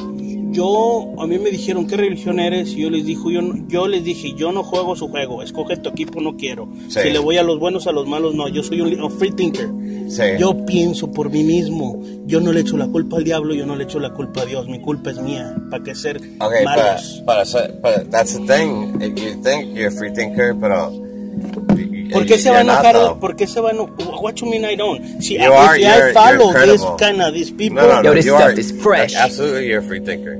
Yo, 0.50 1.14
a 1.18 1.26
mí 1.26 1.38
me 1.38 1.50
dijeron, 1.50 1.86
¿qué 1.86 1.96
religión 1.96 2.40
eres? 2.40 2.70
Y 2.70 2.82
yo 2.82 2.90
les, 2.90 3.04
dijo, 3.04 3.30
yo, 3.30 3.40
yo 3.68 3.86
les 3.86 4.04
dije, 4.04 4.32
yo 4.34 4.52
no 4.52 4.62
juego 4.62 4.96
su 4.96 5.08
juego, 5.08 5.42
escoge 5.42 5.76
tu 5.76 5.90
equipo, 5.90 6.20
no 6.20 6.36
quiero. 6.36 6.68
Sí. 6.88 7.00
Si 7.02 7.10
le 7.10 7.18
voy 7.18 7.36
a 7.36 7.42
los 7.42 7.58
buenos, 7.58 7.86
a 7.86 7.92
los 7.92 8.06
malos, 8.06 8.34
no. 8.34 8.48
Yo 8.48 8.62
soy 8.62 8.80
un, 8.80 9.10
free 9.12 9.32
thinker. 9.32 9.68
Sí. 10.08 10.22
Yo 10.38 10.64
pienso 10.64 11.10
por 11.10 11.30
mí 11.30 11.44
mismo. 11.44 12.02
Yo 12.26 12.40
no 12.40 12.52
le 12.52 12.60
echo 12.60 12.76
la 12.76 12.86
culpa 12.88 13.18
al 13.18 13.24
diablo, 13.24 13.54
yo 13.54 13.66
no 13.66 13.76
le 13.76 13.84
echo 13.84 13.98
la 14.00 14.12
culpa 14.12 14.42
a 14.42 14.46
Dios. 14.46 14.68
Mi 14.68 14.80
culpa 14.80 15.10
es 15.10 15.20
mía. 15.20 15.54
¿Para 15.70 15.82
qué 15.82 15.94
ser 15.94 16.16
Okay, 16.40 16.64
malos? 16.64 17.22
but, 17.26 17.36
but, 17.52 17.82
but 17.82 18.10
that's 18.10 18.34
the 18.38 18.46
thing. 18.46 19.00
You 19.00 19.42
think 19.42 19.74
you're 19.74 19.88
a 19.88 19.90
free 19.90 20.12
thinker, 20.12 20.54
pero. 20.58 21.07
¿Por 22.12 22.26
qué 22.26 22.38
se 22.38 22.50
va 22.50 22.58
a 22.58 22.60
enojar? 22.60 23.18
¿Por 23.18 23.36
qué 23.36 23.46
se 23.46 23.60
va 23.60 23.70
a 23.70 23.72
enojar? 23.72 23.94
What 24.20 24.34
you 24.36 24.50
mean 24.50 24.64
I 24.64 24.76
don't? 24.76 25.22
Si, 25.22 25.34
You 25.34 25.40
if 25.40 25.50
are, 25.50 25.74
I 25.76 26.12
follow 26.12 26.52
you're 26.52 26.66
this 26.66 26.82
kind 26.98 27.20
of 27.20 27.34
these 27.34 27.50
people, 27.50 27.76
No, 27.76 28.02
no, 28.02 28.02
no. 28.02 28.14
You 28.14 28.22
stuff 28.22 28.40
are, 28.40 28.58
is 28.58 28.72
fresh. 28.82 29.14
Absolutely, 29.14 29.68
you're 29.68 29.80
a 29.80 29.82
free 29.82 30.00
thinker. 30.00 30.38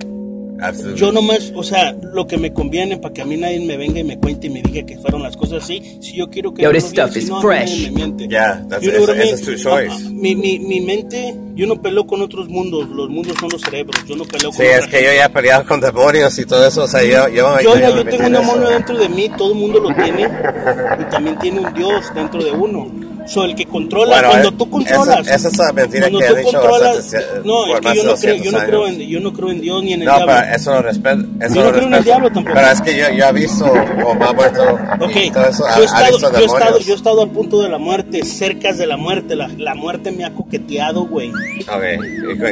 Absolutely. 0.60 0.98
yo 1.00 1.12
nomás, 1.12 1.52
o 1.54 1.62
sea, 1.62 1.92
lo 2.12 2.26
que 2.26 2.36
me 2.36 2.52
conviene 2.52 2.96
para 2.98 3.14
que 3.14 3.22
a 3.22 3.24
mí 3.24 3.36
nadie 3.36 3.60
me 3.60 3.76
venga 3.76 4.00
y 4.00 4.04
me 4.04 4.18
cuente 4.18 4.48
y 4.48 4.50
me 4.50 4.62
diga 4.62 4.84
que 4.84 4.98
fueron 4.98 5.22
las 5.22 5.36
cosas 5.36 5.62
así, 5.64 5.98
si 6.00 6.16
yo 6.16 6.28
quiero 6.28 6.52
que 6.52 6.62
Yo, 6.62 6.72
this 6.72 6.84
stuff 6.84 7.12
si 7.12 7.20
is 7.20 7.28
no, 7.28 7.40
fresh. 7.40 7.84
me 7.86 7.90
miente. 7.92 8.28
Yeah, 8.28 8.64
that's- 8.68 8.82
You 8.82 8.90
know 8.92 9.06
choice. 9.06 9.64
Ah, 9.68 9.88
ah, 9.90 9.98
Mi, 10.10 10.34
mi, 10.34 10.58
mi 10.58 10.80
mente, 10.80 11.34
yo 11.54 11.66
no 11.66 11.80
peleo 11.80 12.06
con 12.06 12.22
otros 12.22 12.48
mundos, 12.48 12.88
los 12.88 13.08
mundos 13.08 13.36
son 13.38 13.48
los 13.50 13.60
cerebros, 13.62 13.96
yo 14.06 14.16
no 14.16 14.24
peleo 14.24 14.50
Sí, 14.52 14.58
con 14.58 14.66
es 14.66 14.76
otra 14.78 14.90
que 14.90 14.96
yo 14.96 15.02
gente. 15.10 15.16
ya 15.16 15.24
he 15.26 15.30
peleado 15.30 15.64
con 15.66 15.80
demonios 15.80 16.38
y 16.38 16.44
todo 16.46 16.66
eso. 16.66 16.84
O 16.84 16.88
sea, 16.88 17.02
yo. 17.04 17.28
Yo, 17.28 17.60
Yo, 17.60 17.78
yo 17.78 17.94
metí 17.96 18.10
tengo 18.16 18.24
en 18.26 18.36
un 18.36 18.40
demonio 18.42 18.68
dentro 18.68 18.98
de 18.98 19.08
mí, 19.08 19.28
todo 19.36 19.52
el 19.52 19.58
mundo 19.58 19.80
lo 19.80 19.94
tiene, 19.94 20.22
y 20.24 21.04
también 21.10 21.38
tiene 21.38 21.60
un 21.60 21.72
Dios 21.74 22.12
dentro 22.14 22.42
de 22.42 22.50
uno. 22.52 22.90
So, 23.28 23.44
el 23.44 23.54
que 23.54 23.66
controla, 23.66 24.14
Bueno, 24.14 24.28
cuando 24.30 24.48
eh, 24.48 24.54
tú 24.56 24.70
controlas. 24.70 25.20
esa- 25.26 25.34
esa 25.36 25.48
es 25.48 25.58
la 25.58 25.72
mentira 25.74 26.08
que 26.08 26.16
he 26.16 26.36
dicho 26.38 26.62
bastante, 26.62 27.18
No, 27.44 27.66
es 27.76 27.80
que 27.80 27.94
yo 27.96 28.04
no, 28.04 28.14
creo, 28.16 28.34
yo, 28.36 28.42
200 28.42 28.52
no 28.52 28.58
creo 28.66 28.86
en, 28.86 28.98
yo 29.00 29.20
no 29.20 29.32
creo 29.34 29.50
en 29.50 29.60
Dios 29.60 29.82
ni 29.84 29.92
en 29.92 30.00
el 30.00 30.06
No, 30.08 30.16
diablo. 30.16 30.34
pero 30.40 30.56
eso 30.56 30.72
lo 30.72 30.82
respeto. 30.82 31.24
Eso 31.40 31.54
Yo 31.54 31.60
no 31.60 31.66
lo 31.66 31.72
creo 31.72 31.86
en 31.86 31.94
el 31.94 31.98
respeto. 31.98 32.02
diablo 32.04 32.30
tampoco. 32.32 32.54
Pero 32.54 32.70
es 32.70 32.80
que 32.80 32.96
yo, 32.98 33.04
yo 33.14 33.24
he 33.26 33.32
visto 33.34 33.64
como 34.02 34.24
ha 34.24 34.32
muerto 34.32 34.62
Ok, 35.00 35.10
y 35.16 35.30
todo 35.30 35.44
eso. 35.46 35.64
yo, 35.76 35.82
he 35.82 35.84
estado, 35.84 36.06
visto 36.12 36.32
yo, 36.32 36.38
he 36.38 36.44
estado, 36.46 36.78
yo 36.78 36.92
he 36.92 36.96
estado 36.96 37.22
al 37.22 37.30
punto 37.30 37.62
de 37.62 37.68
la 37.68 37.78
muerte, 37.78 38.24
cerca 38.24 38.72
de 38.72 38.86
la 38.86 38.96
muerte. 38.96 39.36
La, 39.36 39.48
la 39.58 39.74
muerte 39.74 40.10
me 40.10 40.24
ha 40.24 40.32
coqueteado, 40.32 41.02
güey. 41.04 41.28
Ok, 41.30 41.84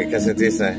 ¿y 0.05 0.11
qué, 0.11 0.21
sentiste? 0.21 0.77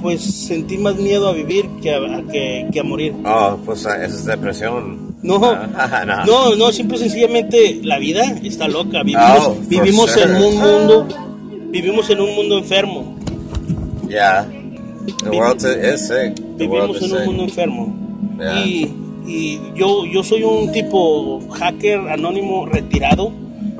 Pues 0.00 0.22
sentí 0.22 0.78
más 0.78 0.94
miedo 0.94 1.26
a 1.28 1.32
vivir 1.32 1.68
que 1.82 1.92
a, 1.92 1.96
a 1.98 2.22
que, 2.30 2.68
que 2.72 2.78
a 2.80 2.84
morir. 2.84 3.14
Oh, 3.24 3.58
pues 3.66 3.84
ah, 3.84 3.96
eso 4.04 4.14
es 4.14 4.24
depresión. 4.26 5.07
No, 5.22 5.40
Ah, 5.44 6.04
no. 6.06 6.24
no, 6.24 6.56
no, 6.56 6.72
simple 6.72 6.96
sencillamente 6.98 7.80
la 7.82 7.98
vida 7.98 8.22
está 8.44 8.68
loca. 8.68 9.02
Vivimos, 9.02 9.38
Oh, 9.46 9.54
for 9.54 9.66
vivimos 9.68 10.10
sure. 10.12 10.24
en 10.24 10.36
un 10.42 10.56
mundo, 10.58 11.08
vivimos 11.70 12.08
en 12.10 12.20
un 12.20 12.34
mundo 12.36 12.58
enfermo. 12.58 13.16
Yeah. 14.08 14.46
The 15.24 15.30
world 15.30 15.60
is 15.64 16.06
sick. 16.06 16.34
The 16.56 16.66
world 16.66 16.92
Vivimos 16.92 16.96
is 16.96 17.02
en 17.02 17.10
un 17.12 17.18
sick. 17.18 17.26
mundo 17.26 17.42
enfermo. 17.44 17.96
Yeah. 18.38 18.64
Y, 18.64 18.94
y 19.26 19.60
yo, 19.74 20.04
yo 20.06 20.22
soy 20.22 20.42
un 20.44 20.70
tipo 20.72 21.40
hacker 21.50 21.98
anónimo 22.08 22.66
retirado, 22.66 23.32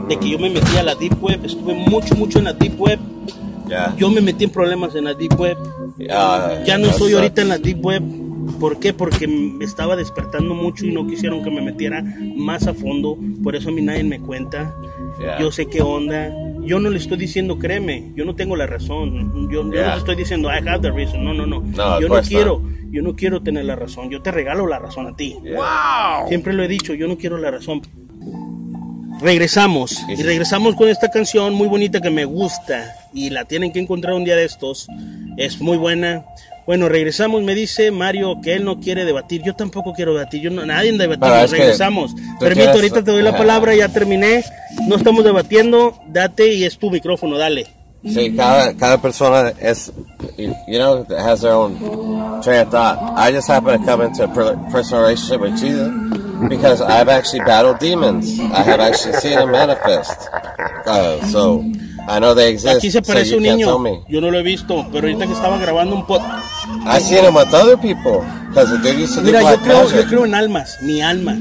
de 0.08 0.16
que 0.18 0.30
yo 0.30 0.38
me 0.38 0.50
metí 0.50 0.76
a 0.76 0.82
la 0.82 0.94
Deep 0.96 1.22
Web, 1.22 1.44
estuve 1.44 1.74
mucho, 1.74 2.14
mucho 2.16 2.38
en 2.40 2.46
la 2.46 2.52
Deep 2.52 2.80
Web. 2.80 2.98
Yeah. 3.68 3.94
Yo 3.96 4.10
me 4.10 4.20
metí 4.20 4.44
en 4.44 4.50
problemas 4.50 4.94
en 4.96 5.04
la 5.04 5.14
Deep 5.14 5.38
Web. 5.38 5.56
Ah, 6.10 6.54
Ya 6.66 6.78
no 6.78 6.88
estoy 6.88 7.12
ahorita 7.12 7.42
en 7.42 7.48
la 7.50 7.58
Deep 7.58 7.84
Web. 7.84 8.02
¿Por 8.60 8.78
qué? 8.80 8.92
Porque 8.92 9.26
me 9.26 9.64
estaba 9.64 9.96
despertando 9.96 10.54
mucho 10.54 10.86
y 10.86 10.92
no 10.92 11.06
quisieron 11.06 11.42
que 11.42 11.50
me 11.50 11.60
metiera 11.60 12.02
más 12.36 12.66
a 12.66 12.74
fondo. 12.74 13.16
Por 13.42 13.56
eso 13.56 13.68
a 13.68 13.72
mí 13.72 13.82
nadie 13.82 14.04
me 14.04 14.20
cuenta. 14.20 14.74
Yeah. 15.20 15.40
Yo 15.40 15.52
sé 15.52 15.66
qué 15.66 15.82
onda. 15.82 16.32
Yo 16.62 16.80
no 16.80 16.90
le 16.90 16.98
estoy 16.98 17.16
diciendo, 17.18 17.58
créeme, 17.58 18.12
yo 18.14 18.24
no 18.24 18.34
tengo 18.34 18.56
la 18.56 18.66
razón. 18.66 19.48
Yo, 19.50 19.62
yo 19.72 19.86
no 19.86 19.96
estoy 19.96 20.16
diciendo, 20.16 20.48
I 20.48 20.58
have 20.68 20.80
the 20.80 20.90
reason. 20.90 21.24
No, 21.24 21.32
no, 21.32 21.46
no. 21.46 21.60
No, 21.60 22.00
yo 22.00 22.08
no 22.08 22.20
quiero, 22.22 22.62
yo 22.90 23.02
no 23.02 23.14
quiero 23.14 23.42
tener 23.42 23.64
la 23.64 23.76
razón. 23.76 24.10
Yo 24.10 24.22
te 24.22 24.30
regalo 24.30 24.66
la 24.66 24.78
razón 24.78 25.06
a 25.06 25.16
ti. 25.16 25.36
Siempre 26.28 26.52
lo 26.52 26.62
he 26.62 26.68
dicho, 26.68 26.94
yo 26.94 27.08
no 27.08 27.16
quiero 27.16 27.38
la 27.38 27.50
razón. 27.50 27.82
Regresamos 29.20 30.04
y 30.08 30.22
regresamos 30.22 30.76
con 30.76 30.88
esta 30.88 31.10
canción 31.10 31.52
muy 31.52 31.66
bonita 31.66 32.00
que 32.00 32.10
me 32.10 32.24
gusta 32.24 32.94
y 33.12 33.30
la 33.30 33.46
tienen 33.46 33.72
que 33.72 33.80
encontrar 33.80 34.14
un 34.14 34.24
día 34.24 34.36
de 34.36 34.44
estos. 34.44 34.86
Es 35.36 35.60
muy 35.60 35.76
buena. 35.76 36.24
Bueno, 36.68 36.86
regresamos, 36.90 37.42
me 37.42 37.54
dice 37.54 37.90
Mario 37.90 38.42
que 38.42 38.52
él 38.52 38.62
no 38.66 38.78
quiere 38.78 39.06
debatir. 39.06 39.40
Yo 39.42 39.54
tampoco 39.54 39.94
quiero 39.94 40.12
debatir. 40.12 40.42
Yo 40.42 40.50
no, 40.50 40.66
nadie 40.66 40.92
que 40.98 41.06
regresamos. 41.50 42.12
Permito, 42.38 42.60
quieres- 42.60 42.74
ahorita 42.74 43.02
te 43.02 43.10
doy 43.10 43.22
la 43.22 43.34
palabra, 43.38 43.74
ya 43.74 43.88
terminé. 43.88 44.44
No 44.86 44.96
estamos 44.96 45.24
debatiendo. 45.24 45.94
Date 46.08 46.52
y 46.52 46.64
es 46.64 46.76
tu 46.78 46.90
micrófono, 46.90 47.38
dale. 47.38 47.66
Sí, 48.04 48.34
cada, 48.36 48.74
cada 48.74 48.98
persona 49.00 49.50
es, 49.58 49.90
you 50.36 50.52
you 50.68 50.78
know, 50.78 51.06
has 51.18 51.40
their 51.40 51.52
own 51.54 51.74
train 52.42 52.60
of 52.60 52.70
thought. 52.70 52.98
I 53.16 53.32
just 53.34 53.48
happen 53.48 53.80
to 53.80 53.84
come 53.90 54.04
into 54.04 54.24
a 54.24 54.28
per- 54.28 54.56
personal 54.70 55.04
relationship 55.04 55.40
with 55.40 55.58
Jesus 55.58 55.90
because 56.50 56.82
I've 56.82 57.08
actually 57.08 57.44
battled 57.46 57.78
demons. 57.80 58.38
I 58.38 58.62
have 58.62 58.78
actually 58.80 59.14
seen 59.20 59.36
them 59.38 59.50
manifest. 59.50 60.28
Uh, 60.86 61.24
so 61.32 61.64
I 62.08 62.20
know 62.20 62.34
they 62.34 62.50
exist. 62.52 62.76
Aquí 62.76 62.90
se 62.90 63.02
parece 63.02 63.34
un 63.36 63.42
niño. 63.42 63.66
Yo 64.08 64.20
no 64.20 64.30
lo 64.30 64.38
he 64.38 64.42
visto, 64.44 64.86
pero 64.92 65.08
ahorita 65.08 65.26
que 65.26 65.32
estaba 65.32 65.58
grabando 65.58 65.96
un 65.96 66.06
pod. 66.06 66.20
I've 66.86 67.02
seen 67.02 67.22
them 67.22 67.34
with 67.34 67.52
other 67.52 67.76
people 67.76 68.24
because 68.48 68.80
they 68.82 68.96
used 68.96 69.14
to 69.14 69.22
Mira, 69.22 69.42
yo 69.42 69.58
creo, 69.60 69.90
yo 69.90 70.04
creo 70.06 70.24
en 70.24 70.34
almas, 70.34 70.78
mi 70.82 71.02
alma. 71.02 71.36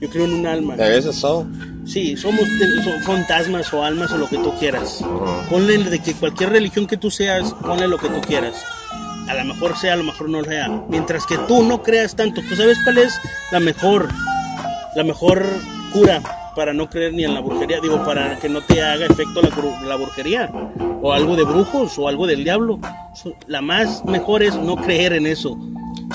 Yo 0.00 0.08
creo 0.08 0.24
en 0.24 0.34
un 0.34 0.46
alma. 0.46 0.76
There 0.76 0.96
is 0.96 1.06
a 1.06 1.12
soul. 1.12 1.46
Sí, 1.84 2.16
somos 2.16 2.42
son 2.84 3.02
fantasmas 3.02 3.72
o 3.72 3.82
almas 3.82 4.12
o 4.12 4.18
lo 4.18 4.28
que 4.28 4.36
tú 4.36 4.52
quieras. 4.58 5.02
Ponle 5.48 5.78
de 5.78 5.98
que 5.98 6.14
cualquier 6.14 6.50
religión 6.50 6.86
que 6.86 6.96
tú 6.96 7.10
seas, 7.10 7.54
ponle 7.54 7.88
lo 7.88 7.98
que 7.98 8.08
tú 8.08 8.20
quieras. 8.20 8.54
A 9.28 9.34
lo 9.34 9.44
mejor 9.44 9.76
sea, 9.76 9.94
a 9.94 9.96
lo 9.96 10.04
mejor 10.04 10.28
no 10.28 10.44
sea. 10.44 10.68
Mientras 10.88 11.26
que 11.26 11.36
tú 11.38 11.62
no 11.62 11.82
creas 11.82 12.14
tanto, 12.14 12.40
¿tú 12.48 12.56
sabes 12.56 12.78
cuál 12.84 12.98
es 12.98 13.14
la 13.50 13.60
mejor, 13.60 14.08
la 14.94 15.04
mejor 15.04 15.44
cura 15.92 16.22
para 16.58 16.72
no 16.74 16.90
creer 16.90 17.12
ni 17.14 17.22
en 17.24 17.34
la 17.34 17.40
brujería? 17.40 17.78
Digo, 17.80 18.04
para 18.04 18.36
que 18.40 18.48
no 18.48 18.60
te 18.62 18.82
haga 18.82 19.06
efecto 19.06 19.40
la, 19.40 19.86
la 19.86 19.94
brujería 19.94 20.50
o 21.00 21.12
algo 21.12 21.36
de 21.36 21.44
brujos 21.44 21.96
o 22.00 22.08
algo 22.08 22.26
del 22.26 22.42
diablo. 22.42 22.80
La 23.46 23.60
más 23.62 24.04
mejor 24.04 24.42
es 24.42 24.56
no 24.56 24.74
creer 24.74 25.12
en 25.12 25.28
eso. 25.28 25.56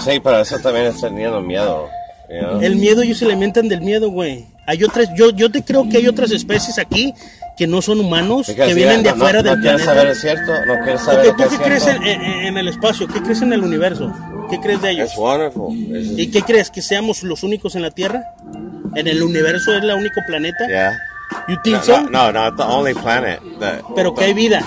Sí, 0.03 0.19
pero 0.21 0.41
eso 0.41 0.59
también 0.59 0.87
es 0.87 0.99
teniendo 0.99 1.39
miedo. 1.39 1.87
El 2.61 2.75
miedo, 2.75 3.03
ellos 3.03 3.19
se 3.19 3.25
alimentan 3.25 3.69
del 3.69 3.79
miedo, 3.79 4.09
güey. 4.09 4.43
Hay 4.65 4.83
otras, 4.83 5.07
yo, 5.15 5.29
yo 5.29 5.49
te 5.49 5.63
creo 5.63 5.87
que 5.87 5.95
hay 5.97 6.07
otras 6.07 6.29
especies 6.31 6.77
aquí 6.77 7.13
que 7.55 7.65
no 7.65 7.81
son 7.81 8.01
humanos, 8.01 8.47
Because, 8.47 8.67
que 8.67 8.73
vienen 8.75 9.01
de 9.01 9.11
no- 9.11 9.15
afuera 9.15 9.41
no, 9.41 9.49
del 9.51 9.59
no 9.59 9.61
planeta. 9.63 9.85
saber 9.85 10.07
es 10.07 10.19
cierto, 10.21 10.51
no 10.67 10.83
quieres 10.83 11.01
saber 11.03 11.27
¿Tú 11.37 11.43
qué 11.49 11.57
crees 11.57 11.87
en, 11.87 12.03
en- 12.03 12.21
en 12.47 12.57
el 12.57 12.67
espacio? 12.67 13.07
¿Qué 13.07 13.21
crees 13.21 13.41
en 13.43 13.53
el 13.53 13.63
universo? 13.63 14.11
¿Qué 14.49 14.59
crees 14.59 14.81
de 14.81 14.91
ellos? 14.91 15.09
It's 15.11 15.17
wonderful. 15.17 15.73
It's 15.73 16.17
¿Y 16.19 16.29
qué 16.31 16.41
crees? 16.41 16.69
¿Que 16.69 16.81
seamos 16.81 17.23
los 17.23 17.43
únicos 17.43 17.75
en 17.75 17.81
la 17.83 17.91
Tierra? 17.91 18.33
¿En 18.95 19.07
el 19.07 19.21
universo 19.23 19.75
es 19.75 19.83
el 19.83 19.91
único 19.91 20.21
planeta? 20.27 20.67
yeah. 20.67 20.97
¿You 21.47 21.55
think 21.63 21.77
No, 21.77 21.83
so? 21.83 22.01
no, 22.01 22.31
no, 22.31 22.31
not 22.31 22.57
the 22.57 22.63
only 22.63 22.93
planet. 22.93 23.39
The, 23.59 23.81
Pero 23.95 24.13
que 24.13 24.25
hay 24.25 24.33
vida. 24.33 24.61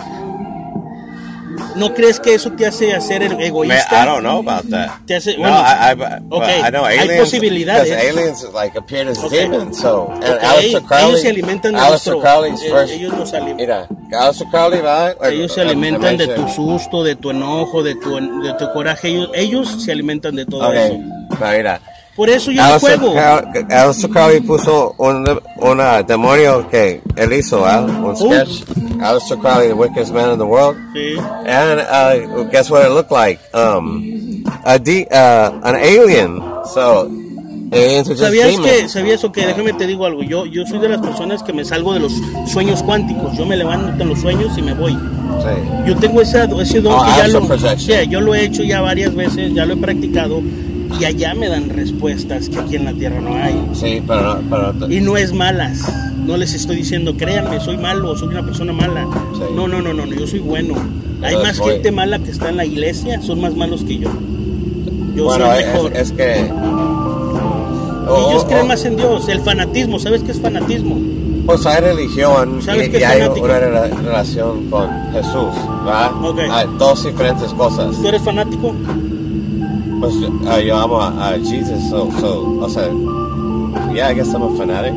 ¿No 1.74 1.92
crees 1.94 2.18
que 2.20 2.34
eso 2.34 2.50
te 2.52 2.66
hace 2.66 2.92
hacer 2.94 3.22
el 3.22 3.32
Man, 3.34 3.40
egoísta? 3.42 4.02
I 4.02 4.06
don't 4.06 4.20
know 4.20 4.38
about 4.40 4.68
that. 4.70 4.90
Te 5.06 5.16
hace- 5.16 5.34
no, 5.36 5.40
bueno, 5.40 5.56
I, 5.58 5.92
I, 5.92 5.94
but 5.94 6.32
okay, 6.38 6.60
I 6.60 6.70
know 6.70 6.84
hay 6.84 6.98
aliens. 6.98 7.20
posibilidades. 7.20 7.84
Because 7.90 8.08
aliens 8.08 8.46
like 8.54 8.78
appeared 8.78 9.08
as 9.08 9.18
Okay. 9.18 9.40
demons. 9.48 9.78
So, 9.78 10.10
and 10.10 10.24
Ok, 10.24 10.42
Aleister 10.42 10.82
Crowley. 10.82 11.06
ellos 11.08 11.20
se 11.20 11.28
alimentan 11.28 11.72
de 11.72 11.78
Aleister 11.78 12.12
nuestro- 12.14 12.20
Crowley's 12.20 12.62
first. 12.62 12.92
ellos 12.92 13.12
nos 13.14 13.32
alimentan. 13.34 13.56
Mira, 13.56 14.20
Aleister 14.20 14.46
Crowley, 14.50 14.78
¿verdad? 14.80 15.16
Like, 15.20 15.34
Ellos 15.36 15.52
se 15.52 15.60
alimentan 15.60 16.16
de 16.16 16.28
tu 16.28 16.48
susto, 16.48 17.04
de 17.04 17.16
tu 17.16 17.30
enojo, 17.30 17.82
de 17.82 17.94
tu, 17.94 18.42
de 18.42 18.52
tu 18.54 18.72
coraje. 18.72 19.08
Ellos, 19.08 19.30
ellos 19.34 19.82
se 19.84 19.92
alimentan 19.92 20.34
de 20.34 20.46
todo 20.46 20.66
Okay, 20.68 20.78
eso. 20.86 21.36
pero 21.38 21.50
mira. 21.58 21.80
Por 22.16 22.30
eso 22.30 22.50
yo 22.50 22.62
no 22.62 22.80
juego. 22.80 23.14
Aleister 23.70 24.10
Crowley 24.10 24.40
puso 24.40 24.94
un 24.98 25.38
una 25.58 26.02
demonio 26.02 26.66
que 26.70 27.02
él 27.14 27.32
hizo, 27.34 27.62
¿verdad? 27.62 27.84
Un 27.84 28.04
Who? 28.04 28.16
sketch. 28.16 28.62
Aleister 29.00 29.38
Crowley, 29.38 29.68
the 29.68 29.74
wickedest 29.74 30.12
man 30.14 30.32
in 30.32 30.38
the 30.38 30.46
world. 30.46 30.76
Sí. 30.94 31.18
And 31.46 31.80
uh, 31.80 32.44
guess 32.50 32.70
what 32.70 32.86
it 32.86 32.90
looked 32.90 33.12
like? 33.12 33.38
Um, 33.54 34.42
a 34.64 34.78
de- 34.78 35.06
uh, 35.10 35.60
an 35.62 35.76
alien. 35.76 36.40
So 36.72 37.10
aliens 37.72 38.08
are 38.08 38.14
just 38.14 38.22
¿Sabías 38.22 38.60
que, 38.60 38.88
sabías 38.88 39.24
o 39.24 39.32
que, 39.32 39.46
déjame 39.46 39.72
te 39.74 39.86
digo 39.86 40.06
algo, 40.06 40.22
yo, 40.22 40.46
yo 40.46 40.64
soy 40.66 40.78
de 40.78 40.88
las 40.88 41.00
personas 41.00 41.42
que 41.42 41.52
me 41.52 41.64
salgo 41.64 41.92
de 41.92 42.00
los 42.00 42.12
sueños 42.46 42.82
cuánticos, 42.82 43.36
yo 43.36 43.44
me 43.44 43.56
levanto 43.56 44.02
en 44.02 44.08
los 44.08 44.20
sueños 44.20 44.56
y 44.56 44.62
me 44.62 44.72
voy. 44.72 44.92
Sí. 44.92 45.84
Yo 45.86 45.96
tengo 45.96 46.22
esa, 46.22 46.44
ese 46.44 46.80
don 46.80 46.94
Oh, 46.94 47.04
que 47.04 47.10
ya 47.16 47.28
lo, 47.28 47.76
yeah, 47.76 48.04
yo 48.04 48.20
lo 48.20 48.34
he 48.34 48.44
hecho 48.44 48.62
ya 48.62 48.80
varias 48.80 49.14
veces, 49.14 49.52
ya 49.52 49.66
lo 49.66 49.74
he 49.74 49.76
practicado 49.76 50.40
y 51.00 51.04
allá 51.04 51.34
me 51.34 51.48
dan 51.48 51.68
respuestas 51.68 52.48
que 52.48 52.58
aquí 52.58 52.76
en 52.76 52.84
la 52.86 52.92
Tierra 52.92 53.20
no 53.20 53.34
hay. 53.34 53.54
Sí, 53.74 54.02
pero 54.06 54.40
no, 54.42 54.72
pero 54.78 54.92
Y 54.92 55.00
no 55.00 55.16
es 55.16 55.32
malas. 55.32 55.80
No 56.26 56.36
les 56.36 56.54
estoy 56.54 56.76
diciendo, 56.76 57.16
créanme, 57.16 57.60
soy 57.60 57.76
malo, 57.76 58.16
soy 58.16 58.28
una 58.28 58.44
persona 58.44 58.72
mala. 58.72 59.06
Sí. 59.34 59.42
No, 59.54 59.68
no, 59.68 59.80
no, 59.82 59.92
no, 59.94 60.06
yo 60.06 60.26
soy 60.26 60.40
bueno. 60.40 60.74
Hay 61.22 61.34
Pero 61.34 61.42
más 61.42 61.52
es 61.52 61.60
muy- 61.60 61.70
gente 61.72 61.92
mala 61.92 62.18
que 62.18 62.30
está 62.30 62.48
en 62.48 62.56
la 62.56 62.64
iglesia, 62.64 63.20
son 63.22 63.40
más 63.40 63.54
malos 63.54 63.84
que 63.84 63.98
yo. 63.98 64.08
Yo 65.14 65.24
bueno, 65.24 65.46
soy 65.46 65.64
mejor. 65.64 65.92
es 65.96 66.12
que. 66.12 66.40
Ellos 68.08 68.44
o- 68.44 68.46
creen 68.48 68.66
más 68.68 68.84
en 68.84 68.96
Dios. 68.96 69.28
El 69.28 69.40
fanatismo, 69.40 69.98
¿sabes 69.98 70.22
qué 70.22 70.32
es 70.32 70.40
fanatismo? 70.40 70.96
Pues 71.46 71.64
hay 71.64 71.80
religión 71.80 72.60
¿Sabes 72.60 72.88
y, 72.88 72.90
qué 72.90 73.00
y 73.00 73.02
hay 73.04 73.22
una 73.22 73.60
rela- 73.60 73.90
relación 74.02 74.68
con 74.68 74.88
Jesús. 75.12 75.54
Hay 76.50 76.66
dos 76.78 77.04
diferentes 77.04 77.52
cosas. 77.52 77.94
¿Tú 77.96 78.08
eres 78.08 78.22
fanático? 78.22 78.74
Yo, 80.00 80.30
ah, 80.46 80.60
yo 80.60 80.76
amo 80.76 81.00
a, 81.00 81.38
Jesus, 81.38 81.88
so, 81.88 82.10
so, 82.20 82.60
o 82.60 82.68
sea, 82.68 82.88
yeah, 83.94 84.08
I 84.08 84.14
guess 84.14 84.32
I'm 84.34 84.42
a 84.42 84.56
fanatic. 84.56 84.92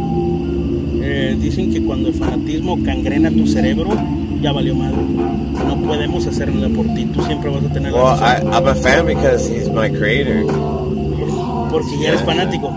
Eh, 1.01 1.38
dicen 1.39 1.72
que 1.72 1.82
cuando 1.82 2.10
el 2.10 2.15
fanatismo 2.15 2.77
cangrena 2.84 3.32
tu 3.32 3.48
cerebro, 3.48 3.89
ya 4.41 4.51
valió 4.51 4.75
madre. 4.75 4.98
No 5.68 5.77
podemos 5.88 6.27
hacer 6.27 6.53
nada 6.53 6.70
por 6.70 6.86
ti, 6.94 7.06
tú 7.06 7.22
siempre 7.24 7.50
vas 7.50 7.63
a 7.63 7.74
tener 7.74 7.94
la 7.94 8.03
Well, 8.03 8.20
I. 8.20 8.41
I'm 8.51 8.68
a 8.68 8.75
fan 8.75 9.06
because 9.06 9.48
he's 9.50 9.70
my 9.70 9.89
creator. 9.89 10.44
porque 11.72 11.98
ya 12.00 12.10
eres 12.10 12.24
fanático. 12.24 12.74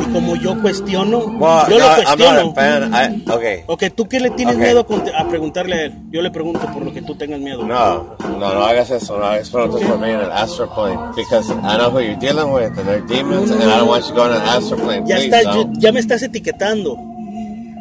Y 0.00 0.12
como 0.12 0.36
yo 0.36 0.60
cuestiono, 0.60 1.18
Well, 1.18 1.66
yo 1.68 1.78
no, 1.78 1.88
lo 1.88 1.94
cuestiono. 1.96 2.54
fan. 2.54 2.92
I, 3.26 3.30
okay. 3.30 3.62
Ok, 3.66 3.84
¿tú 3.94 4.06
qué 4.08 4.20
le 4.20 4.30
tienes 4.30 4.56
Ok. 4.56 4.62
miedo 4.62 4.86
a, 5.16 5.28
preguntarle 5.28 5.74
a 5.74 5.82
él? 5.84 5.92
Yo 6.10 6.22
le 6.22 6.30
pregunto 6.30 6.60
por 6.72 6.82
lo 6.84 6.92
que 6.92 7.02
tú 7.02 7.14
tengas 7.14 7.40
miedo. 7.40 7.64
No, 7.64 8.16
no, 8.38 8.54
no 8.54 8.64
hagas 8.64 8.90
eso. 8.90 9.18
No 9.18 9.24
hagas 9.26 9.50
preguntas 9.50 9.80
por 9.88 9.98
mí 9.98 10.08
en 10.10 10.20
el 10.20 10.32
astral 10.32 10.68
plane. 10.74 10.98
Because 11.16 11.50
I 11.52 11.76
know 11.76 11.90
who 11.90 12.00
you're 12.00 12.16
dealing 12.16 12.52
with 12.52 12.76
and 12.78 12.86
they're 12.86 13.00
demons 13.06 13.50
No, 13.50 13.56
no, 13.56 13.62
and 13.62 13.70
I 13.72 13.78
don't 13.78 13.88
want 13.88 14.06
you 14.08 14.14
going 14.14 14.32
to 14.32 14.38
the 14.38 14.50
astral 14.50 14.80
plane. 14.80 15.06
Ya, 15.06 15.16
Please, 15.16 15.36
está, 15.36 15.68
ya 15.78 15.92
me 15.92 16.00
estás 16.00 16.22
etiquetando. 16.22 16.96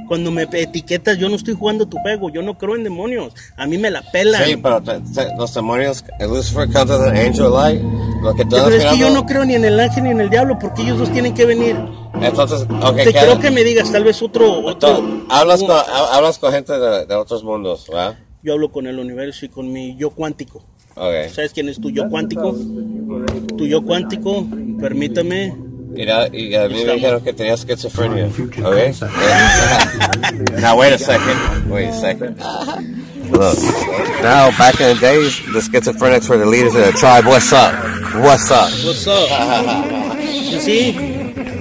Cuando 0.10 0.32
me 0.32 0.42
etiquetas, 0.52 1.18
yo 1.20 1.30
no 1.30 1.36
estoy 1.36 1.54
jugando 1.54 1.86
tu 1.88 1.98
juego. 2.00 2.32
Yo 2.32 2.42
no 2.42 2.58
creo 2.58 2.76
en 2.76 2.84
demonios. 2.84 3.32
A 3.56 3.68
mí 3.68 3.78
me 3.78 3.92
la 3.92 4.02
pelan. 4.12 4.44
Sí, 4.44 4.58
pero 4.58 4.82
te- 4.82 5.00
te- 5.02 5.36
los 5.38 5.54
demonios, 5.54 6.04
Lucifer 6.20 6.66
comes 6.68 6.90
as 6.90 7.02
an 7.02 7.16
angel 7.16 7.46
of 7.46 7.54
light. 7.54 7.80
Lo 8.24 8.34
que 8.34 8.44
Pero 8.44 8.70
es 8.70 8.84
que 8.86 8.98
yo 8.98 9.12
no 9.12 9.26
creo 9.28 9.46
ni 9.46 9.54
en 9.54 9.66
el 9.66 9.80
ángel 9.80 10.04
ni 10.06 10.10
en 10.10 10.20
el 10.20 10.30
diablo, 10.32 10.58
porque 10.60 10.82
ellos 10.82 10.98
dos 10.98 11.12
tienen 11.14 11.36
que 11.36 11.46
venir. 11.46 11.76
Entonces, 12.22 12.64
ok, 12.64 12.96
Te 12.98 13.04
¿qué- 13.06 13.20
creo 13.20 13.40
que 13.40 13.52
me 13.52 13.64
digas, 13.64 13.92
tal 13.92 14.04
vez 14.04 14.20
otro. 14.24 14.62
otro 14.66 14.98
Entonces, 14.98 15.26
hablas, 15.30 15.60
con, 15.62 15.72
ha- 15.72 16.16
hablas 16.18 16.40
con 16.40 16.52
gente 16.54 16.74
de, 16.78 17.06
de 17.06 17.16
otros 17.16 17.44
mundos, 17.44 17.86
¿verdad? 17.88 18.18
Yo 18.42 18.54
hablo 18.54 18.72
con 18.72 18.88
el 18.88 18.98
universo 18.98 19.46
y 19.46 19.50
con 19.50 19.72
mi 19.72 19.96
yo 19.96 20.10
cuántico. 20.10 20.64
Ok. 20.96 21.30
¿Sabes 21.32 21.54
quién 21.54 21.70
es 21.70 21.80
tu 21.80 21.92
yo 21.92 22.10
cuántico? 22.10 22.56
Tu 23.58 23.68
yo 23.68 23.84
cuántico, 23.86 24.44
permítame. 24.80 25.54
Mira, 25.90 26.28
y 26.32 26.54
a 26.56 26.68
mí 26.68 26.74
me 26.76 26.80
Estamos. 26.82 26.96
dijeron 26.96 27.22
que 27.22 27.34
tenía 27.34 27.58
schizophrenia. 27.58 28.28
Ok. 28.28 28.58
now 30.62 30.78
wait 30.78 30.94
a 30.94 30.98
second. 31.00 31.70
Wait 31.70 31.90
a 31.90 31.94
second. 31.94 32.38
Look. 33.32 33.58
Now, 34.22 34.52
back 34.58 34.80
in 34.80 34.96
the 34.96 35.02
days, 35.02 35.40
the 35.54 35.60
schizophrenics 35.60 36.30
were 36.30 36.38
the 36.38 36.46
leaders 36.46 36.76
of 36.76 36.86
the 36.86 36.92
tribe. 36.94 37.26
What's 37.26 37.52
up? 37.54 37.74
What's 38.16 38.50
up? 38.52 38.70
What's 38.86 39.08
up? 39.08 39.30
Sí, 40.62 40.94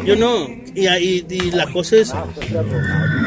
yo 0.05 0.15
no. 0.15 0.49
Y, 0.79 0.87
y- 0.87 1.27
y 1.29 1.51
la 1.51 1.67
cosa 1.73 1.97
es 1.97 2.13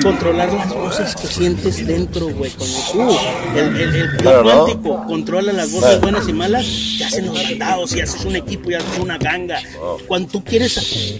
controlar 0.03 0.51
las 0.53 0.73
voces 0.73 1.15
que 1.15 1.27
sientes 1.27 1.85
dentro, 1.85 2.27
güey. 2.29 2.51
Cuando 2.51 2.77
tú, 2.91 3.17
el, 3.57 3.75
el, 3.81 3.95
el 3.95 4.23
no. 4.23 4.43
cuántico, 4.43 5.03
controla 5.05 5.51
las 5.53 5.71
voces 5.71 5.99
buenas 6.01 6.27
y 6.27 6.33
malas, 6.33 6.65
y 6.65 7.03
hacen 7.03 7.25
los 7.27 7.35
mandados, 7.43 7.95
y 7.95 8.01
haces 8.01 8.23
un 8.25 8.35
equipo, 8.35 8.71
y 8.71 8.75
haces 8.75 8.99
una 8.99 9.17
ganga. 9.17 9.59
Cuando 10.07 10.29
tú 10.29 10.43
quieres, 10.43 10.73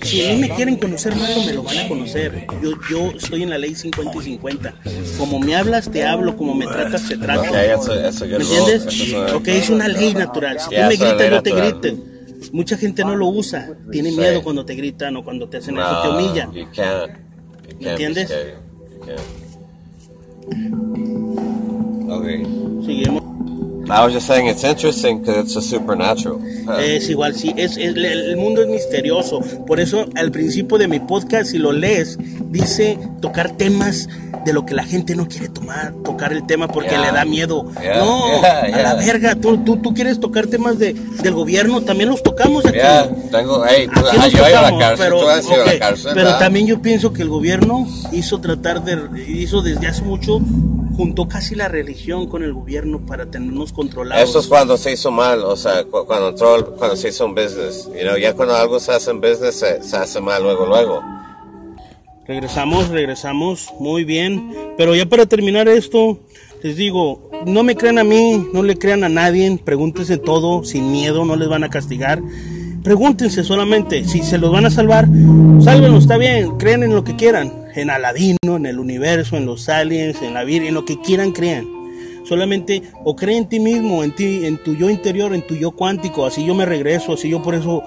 si 0.03 0.25
a 0.25 0.33
mí 0.33 0.39
me 0.41 0.49
quieren 0.49 0.77
conocer 0.77 1.15
malo, 1.15 1.43
me 1.45 1.53
lo 1.53 1.63
van 1.63 1.77
a 1.79 1.87
conocer. 1.87 2.47
Yo, 2.61 2.71
yo 2.89 3.11
estoy 3.17 3.43
en 3.43 3.49
la 3.49 3.57
ley 3.57 3.75
50 3.75 4.17
y 4.17 4.21
50. 4.21 4.73
Como 5.17 5.39
me 5.39 5.55
hablas, 5.55 5.91
te 5.91 6.05
hablo, 6.05 6.37
como 6.37 6.55
me 6.55 6.65
tratas, 6.65 7.07
te 7.07 7.17
trato. 7.17 7.51
¿Me 7.51 8.35
entiendes? 8.37 9.33
Ok, 9.33 9.47
es 9.47 9.69
una 9.69 9.87
ley 9.87 10.13
natural. 10.13 10.59
Si 10.59 10.69
tú 10.69 10.75
me 10.75 10.95
gritas, 10.95 11.29
yo 11.31 11.43
te 11.43 11.51
grito. 11.51 12.10
Mucha 12.51 12.77
gente 12.77 13.03
no 13.03 13.15
lo 13.15 13.27
usa. 13.27 13.77
Tiene 13.91 14.11
miedo 14.11 14.43
cuando 14.43 14.65
te 14.65 14.75
gritan 14.75 15.15
o 15.17 15.23
cuando 15.23 15.47
te 15.47 15.57
hacen 15.57 15.77
eso, 15.77 16.01
te 16.01 16.09
humillan. 16.09 16.51
You 16.53 16.67
can't. 16.73 17.11
You 17.69 17.77
can't 17.79 17.99
entiendes? 17.99 18.29
You 18.29 18.99
can't. 19.05 19.21
Okay. 22.11 22.43
Seguimos. 22.85 23.30
I 23.89 24.03
was 24.05 24.13
just 24.13 24.27
saying 24.27 24.47
it's 24.47 24.63
interesting 24.63 25.19
because 25.21 25.37
it's 25.43 25.55
a 25.55 25.61
supernatural. 25.61 26.39
Es 26.79 27.09
igual, 27.09 27.33
sí, 27.35 27.53
es, 27.57 27.77
es- 27.77 27.95
el 27.95 28.37
mundo 28.37 28.61
es 28.61 28.67
misterioso. 28.67 29.41
Por 29.65 29.79
eso 29.79 30.05
al 30.15 30.31
principio 30.31 30.77
de 30.77 30.87
mi 30.87 30.99
podcast, 30.99 31.51
si 31.51 31.57
lo 31.57 31.71
lees, 31.71 32.17
dice 32.51 32.97
tocar 33.21 33.51
temas 33.57 34.07
de 34.45 34.53
lo 34.53 34.65
que 34.65 34.73
la 34.73 34.83
gente 34.83 35.15
no 35.15 35.27
quiere 35.27 35.49
tomar, 35.49 35.93
tocar 36.03 36.31
el 36.33 36.45
tema 36.47 36.67
porque 36.67 36.91
Yeah. 36.91 37.01
le 37.01 37.11
da 37.11 37.25
miedo. 37.25 37.65
Yeah, 37.81 37.99
No, 37.99 38.41
yeah, 38.41 38.61
a 38.61 38.81
la 38.81 38.93
verga, 38.95 39.35
tú, 39.35 39.57
tú, 39.63 39.77
tú 39.77 39.93
quieres 39.93 40.19
tocar 40.19 40.47
temas 40.47 40.79
de, 40.79 40.93
del 40.93 41.33
gobierno, 41.33 41.81
también 41.81 42.09
los 42.09 42.23
tocamos 42.23 42.65
aquí. 42.65 42.79
Tengo, 43.29 43.63
hey, 43.67 43.87
tú, 43.93 43.99
Aquí 43.99 44.17
ah, 44.19 44.27
yo 44.27 44.37
ido 44.37 44.45
a 44.45 44.49
la 44.49 44.69
tocamos, 44.69 44.79
cárcel, 44.79 45.05
pero, 45.05 45.19
tú 45.21 45.27
has 45.29 45.45
ido 45.45 45.53
a 45.53 45.61
ok, 45.61 45.65
la 45.67 45.79
cárcel, 45.79 46.11
pero 46.13 46.25
¿verdad? 46.25 46.39
también 46.39 46.67
yo 46.67 46.81
pienso 46.81 47.13
que 47.13 47.21
el 47.21 47.29
gobierno 47.29 47.87
hizo 48.11 48.39
tratar 48.41 48.83
de, 48.83 48.97
hizo 49.31 49.61
desde 49.61 49.87
hace 49.87 50.01
mucho 50.03 50.39
juntó 51.01 51.27
casi 51.27 51.55
la 51.55 51.67
religión 51.67 52.27
con 52.27 52.43
el 52.43 52.53
gobierno 52.53 52.99
para 53.07 53.25
tenernos 53.25 53.73
controlados. 53.73 54.29
Eso 54.29 54.39
es 54.39 54.45
cuando 54.45 54.77
se 54.77 54.91
hizo 54.91 55.09
mal, 55.09 55.39
o 55.43 55.55
sea, 55.55 55.83
cu- 55.85 56.05
cuando 56.05 56.29
entró, 56.29 56.75
cuando 56.77 56.95
se 56.95 57.09
hizo 57.09 57.25
un 57.25 57.33
business. 57.33 57.87
You 57.87 58.01
know, 58.07 58.17
ya 58.17 58.35
cuando 58.35 58.55
algo 58.55 58.79
se 58.79 58.91
hace 58.91 59.09
en 59.09 59.19
business, 59.19 59.55
se, 59.55 59.81
se 59.81 59.97
hace 59.97 60.21
mal 60.21 60.43
luego, 60.43 60.67
luego. 60.67 61.01
Regresamos, 62.27 62.89
regresamos, 62.89 63.73
muy 63.79 64.03
bien. 64.03 64.53
Pero 64.77 64.93
ya 64.95 65.07
para 65.07 65.25
terminar 65.25 65.67
esto, 65.67 66.19
les 66.61 66.75
digo, 66.77 67.31
no 67.47 67.63
me 67.63 67.75
crean 67.75 67.97
a 67.97 68.03
mí, 68.03 68.47
no 68.53 68.61
le 68.61 68.77
crean 68.77 69.03
a 69.03 69.09
nadie, 69.09 69.59
pregúntense 69.65 70.17
todo, 70.19 70.63
sin 70.63 70.91
miedo, 70.91 71.25
no 71.25 71.35
les 71.35 71.49
van 71.49 71.63
a 71.63 71.69
castigar. 71.69 72.21
Pregúntense 72.83 73.43
solamente, 73.43 74.05
si 74.05 74.21
se 74.21 74.37
los 74.37 74.51
van 74.51 74.65
a 74.65 74.69
salvar, 74.69 75.07
sálvenlo, 75.63 75.97
está 75.97 76.17
bien, 76.17 76.57
creen 76.57 76.83
en 76.83 76.93
lo 76.95 77.03
que 77.03 77.15
quieran, 77.15 77.60
en 77.75 77.89
Aladino, 77.89 78.55
en 78.57 78.65
el 78.65 78.79
universo, 78.79 79.37
en 79.37 79.45
los 79.45 79.69
aliens, 79.69 80.21
en 80.21 80.33
la 80.33 80.43
Virgen, 80.43 80.69
en 80.69 80.73
lo 80.73 80.85
que 80.85 80.99
quieran 81.01 81.31
crean. 81.31 81.67
Solamente 82.23 82.83
o 83.03 83.15
cree 83.15 83.37
en 83.37 83.49
ti 83.49 83.59
mismo, 83.59 84.03
en 84.03 84.15
ti, 84.15 84.45
en 84.45 84.57
tu 84.63 84.75
yo 84.75 84.89
interior, 84.89 85.33
en 85.33 85.45
tu 85.45 85.55
yo 85.55 85.71
cuántico, 85.71 86.25
así 86.25 86.45
yo 86.45 86.53
me 86.53 86.65
regreso, 86.65 87.13
así 87.13 87.29
yo 87.29 87.41
por 87.41 87.55
eso 87.55 87.83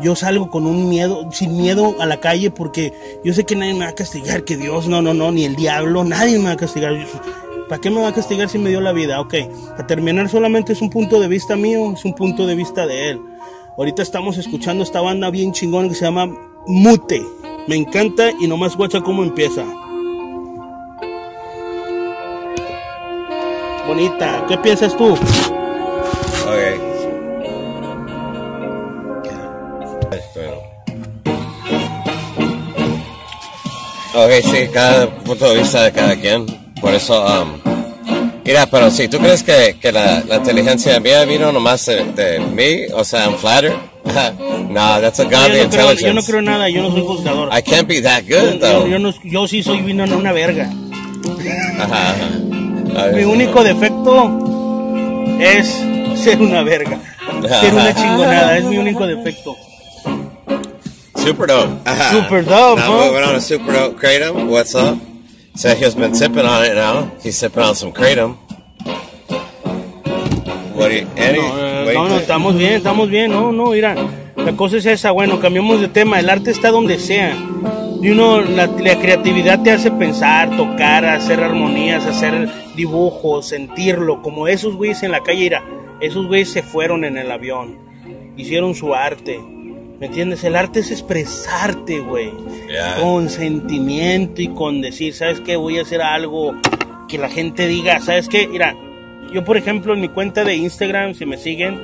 yo 0.00 0.14
salgo 0.14 0.50
con 0.50 0.66
un 0.66 0.88
miedo, 0.88 1.30
sin 1.32 1.56
miedo 1.56 1.96
a 2.00 2.06
la 2.06 2.20
calle 2.20 2.50
porque 2.50 2.92
yo 3.24 3.32
sé 3.32 3.44
que 3.44 3.56
nadie 3.56 3.74
me 3.74 3.84
va 3.84 3.90
a 3.90 3.94
castigar, 3.94 4.44
que 4.44 4.56
Dios, 4.56 4.86
no, 4.86 5.02
no, 5.02 5.14
no, 5.14 5.32
ni 5.32 5.44
el 5.44 5.56
diablo, 5.56 6.04
nadie 6.04 6.38
me 6.38 6.44
va 6.44 6.52
a 6.52 6.56
castigar. 6.56 6.94
¿Para 7.68 7.80
qué 7.80 7.90
me 7.90 8.00
va 8.00 8.08
a 8.08 8.14
castigar 8.14 8.48
si 8.48 8.58
me 8.58 8.70
dio 8.70 8.80
la 8.80 8.92
vida? 8.92 9.20
Ok, 9.20 9.34
a 9.76 9.86
terminar 9.86 10.28
solamente 10.28 10.72
es 10.72 10.80
un 10.80 10.90
punto 10.90 11.20
de 11.20 11.28
vista 11.28 11.56
mío, 11.56 11.92
es 11.92 12.04
un 12.04 12.14
punto 12.14 12.46
de 12.46 12.54
vista 12.54 12.86
de 12.86 13.10
él. 13.10 13.20
Ahorita 13.76 14.02
estamos 14.02 14.38
escuchando 14.38 14.82
esta 14.82 15.00
banda 15.00 15.30
bien 15.30 15.52
chingona 15.52 15.88
que 15.88 15.94
se 15.94 16.04
llama 16.04 16.26
Mute. 16.66 17.22
Me 17.68 17.76
encanta 17.76 18.30
y 18.40 18.46
nomás 18.46 18.76
guacha 18.76 19.02
cómo 19.02 19.22
empieza. 19.22 19.62
Bonita, 23.86 24.44
¿qué 24.48 24.56
piensas 24.56 24.96
tú? 24.96 25.12
Ok. 25.12 25.18
Ok, 34.14 34.30
sí, 34.42 34.68
cada 34.72 35.06
punto 35.10 35.50
de 35.50 35.58
vista 35.58 35.84
de 35.84 35.92
cada 35.92 36.16
quien. 36.16 36.46
Por 36.80 36.94
eso, 36.94 37.22
um, 37.22 37.60
mira, 38.44 38.66
pero 38.66 38.90
si 38.90 39.08
tú 39.08 39.18
crees 39.18 39.42
que, 39.42 39.76
que 39.78 39.92
la, 39.92 40.24
la 40.26 40.36
inteligencia 40.36 40.98
mía 41.00 41.24
vino 41.26 41.52
nomás 41.52 41.84
de, 41.86 42.04
de 42.14 42.40
mí, 42.40 42.86
o 42.94 43.04
sea, 43.04 43.26
I'm 43.26 43.36
flattered. 43.36 43.76
no, 44.70 45.00
that's 45.00 45.18
a 45.20 45.24
Yo 45.24 45.30
godly 45.30 45.48
no, 45.48 45.54
creo, 45.58 45.64
intelligence. 45.64 46.02
yo 46.06 46.12
no 46.14 46.22
creo 46.22 46.42
nada, 46.42 46.68
yo 46.68 46.82
no 46.82 46.90
soy 46.90 47.02
juzgador. 47.02 47.48
I 47.52 47.60
can't 47.62 47.86
be 47.88 48.00
that 48.00 48.22
good, 48.26 48.54
Yo, 48.54 48.58
though. 48.58 48.86
yo 48.86 48.98
no- 48.98 49.12
yo 49.22 49.46
sí 49.46 49.62
soy 49.62 49.78
en 49.78 50.00
una 50.12 50.32
verga. 50.32 50.70
Ajá, 51.78 52.10
ajá. 52.10 52.28
A 52.96 53.06
ver, 53.06 53.14
Mi 53.16 53.24
único 53.24 53.62
defecto 53.62 54.24
es 55.40 55.68
ser 56.22 56.40
una 56.40 56.62
verga. 56.62 56.98
Ser 57.60 57.72
una 57.74 57.94
chingonada, 57.94 58.58
es 58.58 58.64
mi 58.64 58.78
único 58.78 59.06
defecto. 59.06 59.56
Super 61.16 61.48
dope. 61.48 61.72
Ajá. 61.84 62.10
Super 62.10 62.44
dope, 62.44 62.80
Now 62.80 62.98
huh? 62.98 63.04
moving 63.06 63.22
on 63.24 63.34
to 63.34 63.40
super 63.40 63.72
dope 63.72 63.96
kratom. 64.00 64.48
What's 64.48 64.74
up? 64.74 64.96
Sergio's 65.54 65.94
been 65.94 66.14
sipping 66.14 66.46
on 66.46 66.64
it 66.64 66.74
now. 66.74 67.10
He's 67.22 67.36
sipping 67.36 67.62
on 67.62 67.74
some 67.74 67.92
kratom. 67.92 68.36
What 70.74 70.88
do 70.90 70.94
you, 70.94 71.06
Eddie? 71.16 71.40
No, 71.42 71.67
no, 71.94 72.08
no, 72.08 72.16
estamos 72.16 72.56
bien, 72.56 72.72
estamos 72.74 73.08
bien, 73.08 73.30
no, 73.30 73.52
no, 73.52 73.70
mira, 73.70 73.94
la 74.36 74.52
cosa 74.56 74.76
es 74.78 74.86
esa, 74.86 75.10
bueno, 75.10 75.40
cambiamos 75.40 75.80
de 75.80 75.88
tema, 75.88 76.18
el 76.20 76.28
arte 76.30 76.50
está 76.50 76.70
donde 76.70 76.98
sea, 76.98 77.36
y 78.02 78.10
uno, 78.10 78.40
la, 78.40 78.66
la 78.66 78.98
creatividad 78.98 79.62
te 79.62 79.72
hace 79.72 79.90
pensar, 79.90 80.56
tocar, 80.56 81.04
hacer 81.04 81.42
armonías, 81.42 82.06
hacer 82.06 82.48
dibujos, 82.76 83.48
sentirlo, 83.48 84.22
como 84.22 84.46
esos 84.48 84.76
güeyes 84.76 85.02
en 85.02 85.10
la 85.12 85.20
calle, 85.22 85.40
mira, 85.40 85.64
esos 86.00 86.26
güeyes 86.26 86.48
se 86.50 86.62
fueron 86.62 87.04
en 87.04 87.16
el 87.18 87.30
avión, 87.30 87.76
hicieron 88.36 88.74
su 88.76 88.94
arte, 88.94 89.40
¿me 89.98 90.06
entiendes? 90.06 90.44
El 90.44 90.54
arte 90.54 90.80
es 90.80 90.90
expresarte, 90.92 91.98
güey, 92.00 92.30
Yeah. 92.68 92.96
con 93.00 93.30
sentimiento 93.30 94.42
y 94.42 94.48
con 94.48 94.80
decir, 94.82 95.14
¿sabes 95.14 95.40
qué? 95.40 95.56
Voy 95.56 95.78
a 95.78 95.82
hacer 95.82 96.02
algo 96.02 96.54
que 97.08 97.16
la 97.16 97.30
gente 97.30 97.66
diga, 97.66 97.98
¿sabes 98.00 98.28
qué? 98.28 98.46
Mira, 98.46 98.76
yo 99.32 99.44
por 99.44 99.56
ejemplo 99.56 99.94
en 99.94 100.00
mi 100.00 100.08
cuenta 100.08 100.44
de 100.44 100.56
Instagram, 100.56 101.14
si 101.14 101.26
me 101.26 101.36
siguen, 101.36 101.80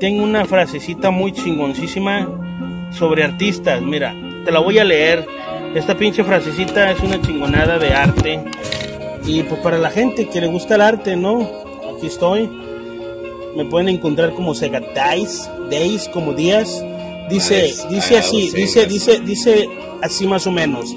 tengo 0.00 0.22
una 0.22 0.44
frasecita 0.44 1.10
muy 1.10 1.32
chingoncísima 1.32 2.28
sobre 2.90 3.24
artistas. 3.24 3.80
Mira, 3.82 4.14
te 4.44 4.50
la 4.52 4.60
voy 4.60 4.78
a 4.78 4.84
leer. 4.84 5.26
Esta 5.74 5.96
pinche 5.96 6.24
frasecita 6.24 6.90
es 6.90 7.00
una 7.00 7.20
chingonada 7.20 7.78
de 7.78 7.94
arte. 7.94 8.40
Y 9.24 9.42
pues 9.44 9.60
para 9.60 9.78
la 9.78 9.90
gente 9.90 10.28
que 10.28 10.40
le 10.40 10.48
gusta 10.48 10.74
el 10.74 10.80
arte, 10.82 11.16
¿no? 11.16 11.48
Aquí 11.96 12.06
estoy. 12.06 12.50
Me 13.56 13.64
pueden 13.64 13.88
encontrar 13.88 14.32
como 14.32 14.54
Sega 14.54 14.80
Days, 14.94 15.48
Days 15.70 16.08
como 16.08 16.32
días. 16.32 16.84
Dice, 17.30 17.62
Nice. 17.62 17.88
dice 17.88 18.18
así, 18.18 18.50
dice, 18.50 18.86
dice, 18.86 19.20
dice 19.20 19.68
así 20.02 20.26
más 20.26 20.46
o 20.46 20.50
menos. 20.50 20.94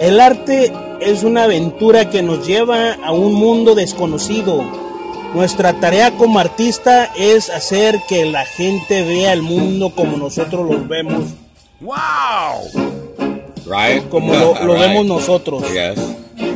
El 0.00 0.20
arte 0.20 0.72
es 1.00 1.22
una 1.24 1.44
aventura 1.44 2.08
que 2.10 2.22
nos 2.22 2.46
lleva 2.46 2.94
a 2.94 3.12
un 3.12 3.34
mundo 3.34 3.74
desconocido. 3.74 4.64
Nuestra 5.34 5.72
tarea 5.80 6.12
como 6.12 6.38
artista 6.38 7.10
es 7.16 7.50
hacer 7.50 8.00
que 8.08 8.24
la 8.24 8.44
gente 8.46 9.02
vea 9.02 9.32
el 9.32 9.42
mundo 9.42 9.90
como 9.90 10.16
nosotros 10.16 10.68
lo 10.70 10.86
vemos, 10.86 11.24
Right? 13.66 14.08
como 14.08 14.32
lo, 14.34 14.54
lo 14.64 14.74
Right. 14.74 14.82
vemos 14.88 15.06
nosotros. 15.06 15.64
Yes. 15.72 15.98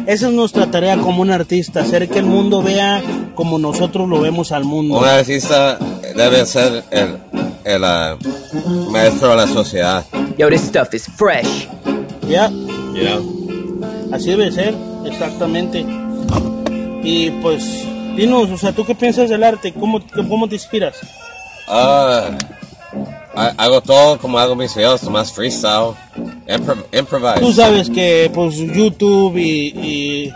Esa 0.06 0.28
es 0.28 0.32
nuestra 0.32 0.70
tarea 0.70 0.96
como 0.98 1.22
un 1.22 1.30
artista, 1.30 1.80
hacer 1.80 2.08
que 2.08 2.18
el 2.18 2.26
mundo 2.26 2.62
vea 2.62 3.02
como 3.34 3.58
nosotros 3.58 4.08
lo 4.08 4.20
vemos 4.20 4.52
al 4.52 4.64
mundo. 4.64 4.98
Un 4.98 5.04
artista 5.04 5.78
debe 6.14 6.46
ser 6.46 6.84
el, 6.90 7.16
el 7.64 7.84
ah, 7.84 8.16
maestro 8.90 9.30
de 9.30 9.36
la 9.36 9.46
sociedad. 9.46 10.04
Yo, 10.38 10.48
this 10.48 10.62
stuff 10.62 10.94
is 10.94 11.06
fresh. 11.16 11.68
Ya, 12.28 12.48
You 12.94 13.04
know? 13.04 14.08
así 14.12 14.30
debe 14.30 14.50
ser, 14.52 14.74
exactamente. 15.04 15.84
Y 17.02 17.30
pues, 17.42 17.84
dinos, 18.18 18.50
o 18.50 18.58
sea, 18.58 18.72
¿tú 18.72 18.84
qué 18.84 18.94
piensas 18.94 19.30
del 19.30 19.42
arte? 19.42 19.72
¿Cómo, 19.72 20.00
cómo 20.28 20.48
te 20.48 20.56
inspiras? 20.56 20.96
Ah, 21.66 22.30
ha- 23.34 23.54
hago 23.56 23.80
todo 23.80 24.18
como 24.18 24.38
hago 24.38 24.54
mis 24.54 24.74
videos, 24.74 25.02
más 25.04 25.32
freestyle. 25.32 25.92
Impro- 26.46 26.84
improvise. 26.92 27.40
Tú 27.40 27.52
sabes 27.52 27.90
que 27.90 28.30
pues 28.32 28.56
YouTube 28.56 29.36
y, 29.36 29.68
y 29.76 30.32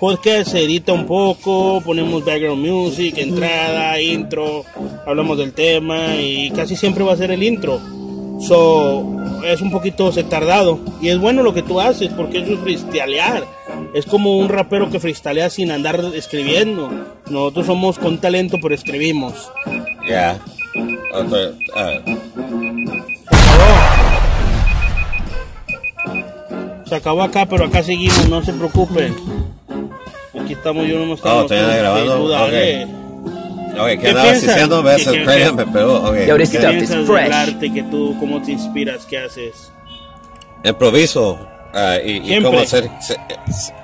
podcast 0.00 0.50
se 0.52 0.64
edita 0.64 0.92
un 0.92 1.06
poco, 1.06 1.80
ponemos 1.84 2.24
background 2.24 2.66
music, 2.66 3.18
entrada, 3.18 4.00
intro, 4.00 4.64
hablamos 5.06 5.38
del 5.38 5.52
tema 5.52 6.16
y 6.16 6.50
casi 6.52 6.74
siempre 6.74 7.04
va 7.04 7.12
a 7.12 7.16
ser 7.16 7.30
el 7.30 7.42
intro. 7.42 7.78
So, 8.40 9.04
es 9.44 9.60
un 9.60 9.70
poquito 9.70 10.10
se 10.10 10.24
tardado 10.24 10.80
y 11.00 11.10
es 11.10 11.18
bueno 11.20 11.42
lo 11.44 11.54
que 11.54 11.62
tú 11.62 11.78
haces 11.80 12.08
porque 12.16 12.38
eso 12.38 12.54
es 12.54 12.60
freestylear. 12.60 13.44
Es 13.94 14.06
como 14.06 14.38
un 14.38 14.48
rapero 14.48 14.88
que 14.90 15.00
freestylea 15.00 15.50
sin 15.50 15.70
andar 15.70 16.00
escribiendo. 16.14 16.90
Nosotros 17.28 17.66
somos 17.66 17.98
con 17.98 18.18
talento 18.18 18.58
pero 18.62 18.74
escribimos. 18.74 19.50
Yeah. 20.06 20.38
Otro, 21.14 21.38
ah, 21.76 21.98
Se 26.86 26.94
acabó 26.96 27.22
acá, 27.22 27.46
pero 27.46 27.64
acá 27.66 27.82
seguimos, 27.82 28.28
no 28.28 28.42
se 28.42 28.52
preocupen. 28.52 29.14
Aquí 30.38 30.52
estamos, 30.54 30.86
yo 30.86 30.98
no 30.98 31.06
me 31.06 31.14
estaba. 31.14 31.42
Oh, 31.42 31.46
¿todavía 31.46 31.76
grabando? 31.76 32.16
Tú 32.18 32.28
dale. 32.28 32.84
ok, 32.84 32.90
¿qué 33.88 33.98
¿Qué 33.98 34.08
andabas 34.08 34.30
piensas? 34.30 34.48
diciendo? 34.54 34.82
¿Ves? 34.82 34.96
¿Qué- 35.04 35.10
El 35.10 35.16
qué- 35.18 35.24
cráneo 35.24 35.54
me 35.54 35.66
pegó. 35.66 35.94
Ok. 36.00 36.16
Yo, 36.26 36.36
this 36.36 36.50
¿Qué 36.50 36.58
piensas 36.58 37.06
del 37.08 37.32
arte 37.32 37.72
que 37.72 37.82
tú, 37.84 38.16
cómo 38.18 38.42
te 38.42 38.52
inspiras, 38.52 39.06
qué 39.06 39.18
haces? 39.18 39.72
Improviso. 40.64 41.38
ah, 41.74 41.96
y, 42.04 42.34
y 42.36 42.42
cómo 42.42 42.58
hacer. 42.60 42.90
se- 43.00 43.14
se- 43.52 43.74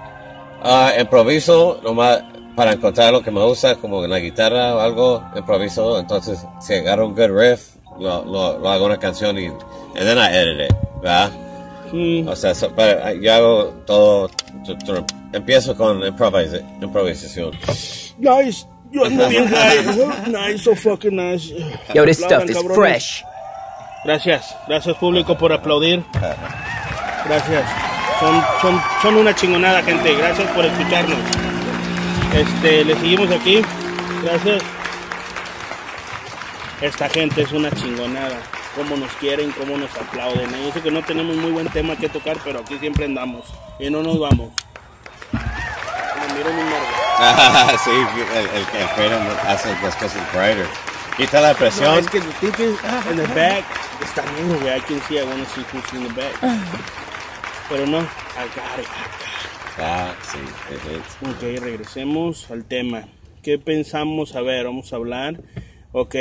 ah, 0.62 0.92
improviso 0.98 1.80
nomás 1.82 2.22
para 2.56 2.72
encontrar 2.72 3.12
lo 3.12 3.22
que 3.22 3.30
me 3.30 3.42
gusta, 3.44 3.76
como 3.76 4.04
en 4.04 4.10
la 4.10 4.18
guitarra 4.18 4.74
o 4.74 4.80
algo. 4.80 5.22
Improviso. 5.36 5.98
Entonces, 5.98 6.44
si 6.60 6.74
agarro 6.74 7.06
un 7.06 7.14
good 7.14 7.30
riff, 7.30 7.76
lo, 8.00 8.24
lo, 8.24 8.58
lo 8.58 8.68
hago 8.68 8.86
una 8.86 8.98
canción 8.98 9.38
y. 9.38 9.46
And 9.46 10.06
then 10.06 10.18
I 10.18 10.26
edit 10.36 10.70
it. 10.70 10.76
¿Verdad? 11.02 11.30
O 12.28 12.36
sea, 12.36 12.54
so- 12.54 12.72
ah, 12.76 13.12
yo 13.12 13.32
hago 13.34 13.64
todo. 13.86 14.28
tu- 14.64 14.76
tu- 14.78 15.04
empiezo 15.32 15.74
con 15.76 16.00
improvisa- 16.02 16.62
improvisación. 16.82 17.52
nice. 18.18 18.66
Yo 18.90 19.04
ando 19.04 19.28
bien 19.28 19.46
high. 19.54 19.84
Nice, 20.30 20.64
so 20.64 20.74
fucking 20.74 21.14
nice. 21.16 21.52
Yo, 21.94 22.04
this 22.04 22.18
stuff 22.18 22.44
is 22.48 22.58
fresh. 22.74 23.22
Gracias, 24.04 24.54
gracias 24.66 24.96
público 24.96 25.36
por 25.36 25.52
aplaudir. 25.52 26.02
Gracias. 27.26 27.97
Son, 28.20 28.42
son, 28.60 28.82
son 29.02 29.16
una 29.16 29.34
chingonada, 29.34 29.82
gente. 29.82 30.14
Gracias 30.14 30.48
por 30.52 30.64
escucharnos. 30.64 31.18
Este, 32.34 32.84
le 32.84 32.94
seguimos 32.96 33.30
aquí. 33.30 33.62
Gracias. 34.22 34.62
Esta 36.80 37.08
gente 37.08 37.42
es 37.42 37.52
una 37.52 37.70
chingonada. 37.70 38.38
Cómo 38.74 38.96
nos 38.96 39.10
quieren, 39.14 39.50
cómo 39.52 39.76
nos 39.76 39.90
aplauden. 39.96 40.50
Yo 40.64 40.72
sé 40.72 40.80
que 40.80 40.90
no 40.90 41.02
tenemos 41.02 41.36
muy 41.36 41.50
buen 41.50 41.68
tema 41.68 41.96
que 41.96 42.08
tocar, 42.08 42.36
pero 42.44 42.60
aquí 42.60 42.78
siempre 42.78 43.04
andamos. 43.06 43.46
Y 43.78 43.90
no 43.90 44.02
nos 44.02 44.18
vamos. 44.18 44.50
miro 46.34 46.52
mi. 46.52 46.62
Ah, 47.20 47.72
sí, 47.82 47.90
el, 47.90 48.38
el, 48.38 48.82
el 48.82 48.88
Kratom 48.94 49.26
hace 49.48 49.74
las 49.82 49.96
cosas 49.96 50.20
brighter. 50.32 50.66
Quita 51.16 51.40
la 51.40 51.52
No, 51.52 51.56
presión. 51.58 51.98
es 51.98 52.08
que 52.08 52.20
the 52.20 52.46
is, 52.46 52.78
in 53.10 53.16
the 53.16 53.26
back, 53.34 53.64
está 54.04 54.22
negro, 54.36 54.60
güey. 54.60 54.76
I 54.76 54.80
can 54.80 55.00
see, 55.08 55.18
I 55.18 55.24
want 55.24 55.42
to 55.42 55.50
see 55.54 55.64
who's 55.72 55.92
in 55.94 56.06
the 56.06 56.14
back. 56.14 56.34
Pero 57.68 57.86
no, 57.86 57.98
I 57.98 58.02
got 58.54 58.86
Ah, 59.80 60.12
sí, 60.22 60.38
it. 60.74 61.28
Ok, 61.28 61.62
regresemos 61.62 62.50
al 62.50 62.64
tema. 62.64 63.06
¿Qué 63.42 63.58
pensamos? 63.58 64.34
A 64.34 64.40
ver, 64.42 64.64
vamos 64.64 64.92
a 64.92 64.96
hablar. 64.96 65.40
Ok, 65.92 66.16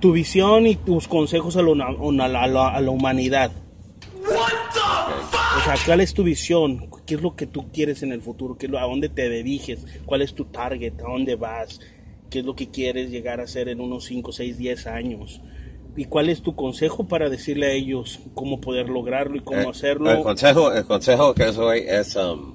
tu 0.00 0.12
visión 0.12 0.66
y 0.66 0.76
tus 0.76 1.06
consejos 1.08 1.56
a, 1.56 1.62
lo- 1.62 1.72
a 1.74 2.28
la, 2.28 2.42
a 2.42 2.46
la- 2.46 2.68
a 2.70 2.80
la 2.80 2.90
humanidad. 2.90 3.50
O 4.26 5.60
sea, 5.64 5.74
¿cuál 5.84 6.00
es 6.00 6.14
tu 6.14 6.22
visión? 6.24 6.88
¿Qué 7.06 7.14
es 7.16 7.22
lo 7.22 7.36
que 7.36 7.46
tú 7.46 7.70
quieres 7.72 8.02
en 8.02 8.12
el 8.12 8.22
futuro? 8.22 8.56
¿Qué 8.56 8.66
es 8.66 8.72
lo- 8.72 8.78
¿A 8.78 8.82
dónde 8.84 9.08
te 9.10 9.28
diriges? 9.28 9.84
¿Cuál 10.06 10.22
es 10.22 10.34
tu 10.34 10.46
target? 10.46 10.94
¿A 11.00 11.10
dónde 11.10 11.36
vas? 11.36 11.80
¿Qué 12.30 12.38
es 12.40 12.44
lo 12.44 12.56
que 12.56 12.70
quieres 12.70 13.10
llegar 13.10 13.40
a 13.40 13.46
ser 13.46 13.68
en 13.68 13.80
unos 13.80 14.04
5, 14.06 14.32
6, 14.32 14.56
10 14.58 14.86
años? 14.86 15.40
¿Y 15.96 16.06
cuál 16.06 16.28
es 16.28 16.42
tu 16.42 16.56
consejo 16.56 17.06
para 17.06 17.28
decirle 17.30 17.66
a 17.66 17.72
ellos 17.72 18.18
cómo 18.34 18.60
poder 18.60 18.88
lograrlo 18.88 19.36
y 19.36 19.40
cómo 19.40 19.60
Eh, 19.60 19.68
hacerlo? 19.70 20.10
El 20.10 20.22
consejo, 20.22 20.72
el 20.72 20.84
consejo 20.84 21.34
que 21.34 21.52
soy 21.52 21.84
es, 21.86 22.16
um, 22.16 22.54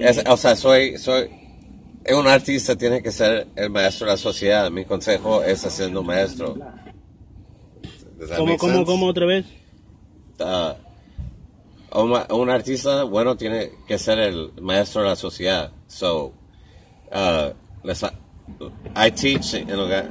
es- 0.00 0.24
o 0.28 0.36
sea, 0.36 0.56
soy, 0.56 0.98
soy, 0.98 1.28
un 2.12 2.26
artista 2.26 2.76
tiene 2.76 3.02
que 3.02 3.12
ser 3.12 3.46
el 3.54 3.70
maestro 3.70 4.06
de 4.06 4.12
la 4.12 4.16
sociedad. 4.16 4.70
Mi 4.70 4.84
consejo 4.84 5.42
es 5.44 5.64
haciendo 5.64 6.02
maestro. 6.02 6.56
¿Cómo, 8.36 8.56
cómo, 8.56 8.84
cómo 8.84 9.06
otra 9.06 9.26
vez? 9.26 9.46
Uh, 10.40 12.00
un, 12.00 12.18
un 12.30 12.50
artista 12.50 13.04
bueno 13.04 13.36
tiene 13.36 13.70
que 13.86 13.98
ser 13.98 14.18
el 14.18 14.52
maestro 14.60 15.02
de 15.02 15.08
la 15.10 15.16
sociedad. 15.16 15.70
So, 15.86 16.32
uh, 17.12 17.52
les, 17.84 18.02
I 18.02 19.10
teach, 19.12 19.54
en 19.54 19.76
lugar, 19.76 20.10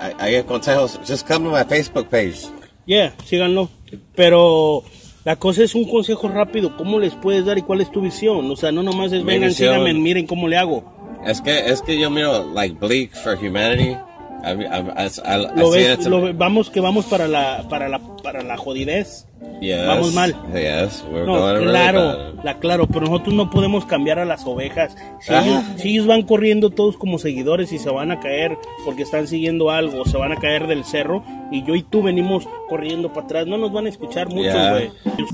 I, 0.00 0.12
I 0.28 0.30
give 0.30 0.46
consejos. 0.46 0.98
Just 1.06 1.26
come 1.26 1.44
to 1.44 1.50
my 1.50 1.64
Facebook 1.64 2.08
page. 2.08 2.46
Yeah, 2.86 3.12
síganlo. 3.24 3.68
Pero 4.14 4.84
la 5.24 5.36
cosa 5.36 5.62
es 5.64 5.74
un 5.74 5.88
consejo 5.88 6.28
rápido. 6.28 6.76
¿Cómo 6.76 6.98
les 6.98 7.14
puedes 7.14 7.44
dar 7.44 7.58
y 7.58 7.62
cuál 7.62 7.80
es 7.80 7.90
tu 7.90 8.00
visión? 8.00 8.50
O 8.50 8.56
sea, 8.56 8.72
no 8.72 8.82
nomás 8.82 9.12
es 9.12 9.22
Mi 9.24 9.32
vengan, 9.34 9.48
visión- 9.50 9.72
síganme, 9.74 9.94
miren 9.94 10.26
cómo 10.26 10.48
le 10.48 10.56
hago. 10.56 10.84
Es 11.26 11.40
que, 11.40 11.58
es 11.58 11.82
que 11.82 11.98
yo 11.98 12.10
miro, 12.10 12.52
like, 12.54 12.76
bleak 12.78 13.12
for 13.14 13.36
humanity. 13.36 13.96
I, 14.44 14.50
I, 14.50 15.56
Lo 15.56 15.72
see 15.72 15.82
ves, 15.88 16.06
lo 16.06 16.20
ve- 16.20 16.32
vamos 16.32 16.70
que 16.70 16.78
vamos 16.80 17.06
para 17.06 17.26
la, 17.26 17.66
para 17.68 17.88
la, 17.88 17.98
para 18.22 18.42
la 18.42 18.56
jodidez. 18.56 19.25
Yes, 19.60 19.86
vamos 19.86 20.14
mal. 20.14 20.34
Yes, 20.54 21.04
we're 21.10 21.24
No, 21.26 21.38
going 21.38 21.54
really 21.56 21.66
claro, 21.70 22.00
bad. 22.34 22.44
la 22.44 22.58
claro, 22.58 22.86
pero 22.86 23.02
nosotros 23.06 23.34
no 23.34 23.50
podemos 23.50 23.84
cambiar 23.86 24.18
a 24.18 24.24
las 24.24 24.46
ovejas. 24.46 24.96
Si, 25.20 25.32
Ajá. 25.32 25.46
ellos, 25.46 25.64
si 25.76 25.88
ellos 25.90 26.06
van 26.06 26.22
corriendo 26.22 26.70
todos 26.70 26.96
como 26.96 27.18
seguidores 27.18 27.72
y 27.72 27.78
se 27.78 27.90
van 27.90 28.10
a 28.10 28.20
caer 28.20 28.56
porque 28.84 29.02
están 29.02 29.26
siguiendo 29.26 29.70
algo, 29.70 30.04
se 30.04 30.16
van 30.16 30.32
a 30.32 30.36
caer 30.36 30.66
del 30.66 30.84
cerro 30.84 31.22
y 31.50 31.62
yo 31.64 31.74
y 31.74 31.82
tú 31.82 32.02
venimos 32.02 32.46
corriendo 32.68 33.12
para 33.12 33.26
atrás, 33.26 33.46
no 33.46 33.56
nos 33.58 33.72
van 33.72 33.86
a 33.86 33.88
escuchar 33.90 34.28
mucho, 34.28 34.52
güey. 34.70 34.90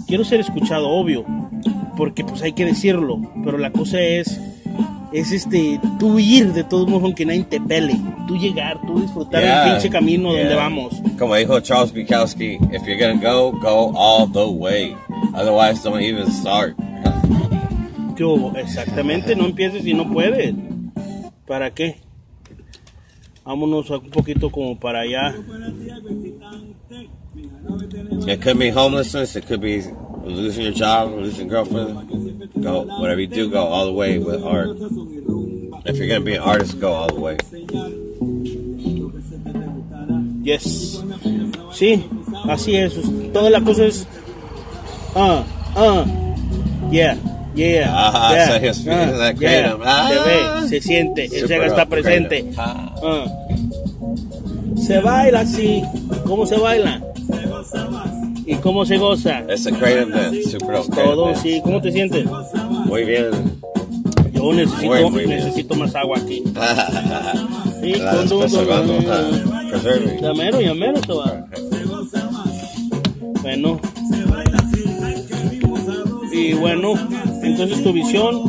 Quiero 0.06 0.24
ser 0.24 0.40
escuchado, 0.40 0.88
obvio, 0.88 1.24
porque 1.96 2.24
pues 2.24 2.42
hay 2.42 2.52
que 2.52 2.64
decirlo, 2.64 3.18
pero 3.44 3.58
la 3.58 3.70
cosa 3.70 4.00
es 4.00 4.40
es 5.12 5.32
este 5.32 5.80
tú 5.98 6.18
ir 6.18 6.52
de 6.52 6.64
todos 6.64 6.88
modos 6.88 7.04
aunque 7.04 7.24
nadie 7.24 7.44
te 7.44 7.60
pele, 7.60 7.94
tú 8.26 8.36
llegar, 8.36 8.80
tú 8.86 9.00
disfrutar 9.00 9.42
Yeah, 9.42 9.64
el 9.64 9.72
pinche 9.72 9.90
camino 9.90 10.30
donde 10.30 10.48
yeah. 10.48 10.56
vamos. 10.56 10.94
Como 11.18 11.34
dijo 11.34 11.60
Charles 11.60 11.92
Bukowski, 11.92 12.58
if 12.72 12.82
you're 12.86 12.98
gonna 12.98 13.20
go, 13.20 13.52
go 13.52 13.92
all 13.96 14.26
the 14.26 14.46
way. 14.46 14.96
Otherwise, 15.34 15.82
don't 15.82 16.00
even 16.02 16.30
start. 16.30 16.76
¿Qué 18.16 18.24
hubo? 18.24 18.56
Exactamente, 18.56 19.34
no 19.36 19.46
empieces 19.46 19.84
si 19.84 19.94
no 19.94 20.10
puedes. 20.10 20.54
¿Para 21.46 21.70
qué? 21.72 21.96
Vámonos 23.44 23.90
un 23.90 24.10
poquito 24.10 24.50
como 24.50 24.78
para 24.78 25.00
allá. 25.00 25.34
It 28.26 28.40
could 28.40 28.58
be 28.58 28.70
homelessness. 28.70 29.36
It 29.36 29.46
could 29.46 29.60
be 29.60 29.82
losing 30.24 30.64
your 30.64 30.72
job, 30.72 31.12
losing 31.12 31.48
girlfriend. 31.48 32.62
Go 32.62 32.82
whatever 32.82 33.20
you 33.20 33.26
do, 33.26 33.50
go 33.50 33.64
all 33.64 33.86
the 33.86 33.92
way 33.92 34.18
with 34.18 34.42
art. 34.42 34.70
If 35.84 35.96
you're 35.96 36.08
gonna 36.08 36.20
be 36.20 36.34
an 36.34 36.42
artist, 36.42 36.78
go 36.80 36.92
all 36.92 37.08
the 37.08 37.20
way. 37.20 37.36
Yes. 40.42 41.02
Sí, 41.72 42.04
así 42.44 42.76
es. 42.76 42.94
Toda 43.32 43.50
la 43.50 43.60
cosa 43.60 43.86
es. 43.86 44.06
Ah, 45.14 45.44
ah. 45.76 46.04
Yeah, 46.90 47.16
yeah. 47.54 47.88
Ah, 47.90 48.32
yeah. 48.32 48.48
Ah, 49.84 50.08
se 50.08 50.18
ve, 50.18 50.68
se 50.68 50.80
siente, 50.80 51.24
el 51.24 51.48
Sega 51.48 51.66
está 51.66 51.86
presente. 51.86 52.52
Ah. 52.56 53.26
Se 54.76 55.00
baila 55.00 55.40
así. 55.40 55.82
¿Cómo 56.26 56.44
se 56.44 56.56
baila? 56.56 57.00
¿Y 58.46 58.54
cómo 58.56 58.84
se 58.84 58.98
goza? 58.98 59.40
It's 59.48 59.66
a 59.66 59.70
kratom 59.70 60.10
dance, 60.10 60.42
super 60.50 60.80
Todo, 60.94 61.34
sí. 61.36 61.60
¿Cómo 61.62 61.80
te 61.80 61.92
sientes? 61.92 62.26
Muy 62.86 63.04
bien. 63.04 63.30
Yo 64.32 64.52
necesito, 64.52 64.86
Muy, 64.86 65.10
muy 65.10 65.24
bien. 65.26 65.38
necesito 65.38 65.74
más 65.74 65.94
agua 65.94 66.18
aquí. 66.18 66.42
Sí, 67.82 67.94
con- 67.94 68.28
con- 68.28 68.38
preservando, 68.40 68.96
con- 68.96 69.06
ah, 69.10 69.64
preserving. 69.70 70.20
Ya 70.20 70.32
mero, 70.34 70.60
ya 70.60 70.72
mero 70.72 71.00
se 71.04 71.12
va. 71.12 71.46
Bueno. 73.42 73.80
Y 76.32 76.52
bueno, 76.54 76.92
entonces 77.42 77.82
tu 77.82 77.92
visión, 77.92 78.40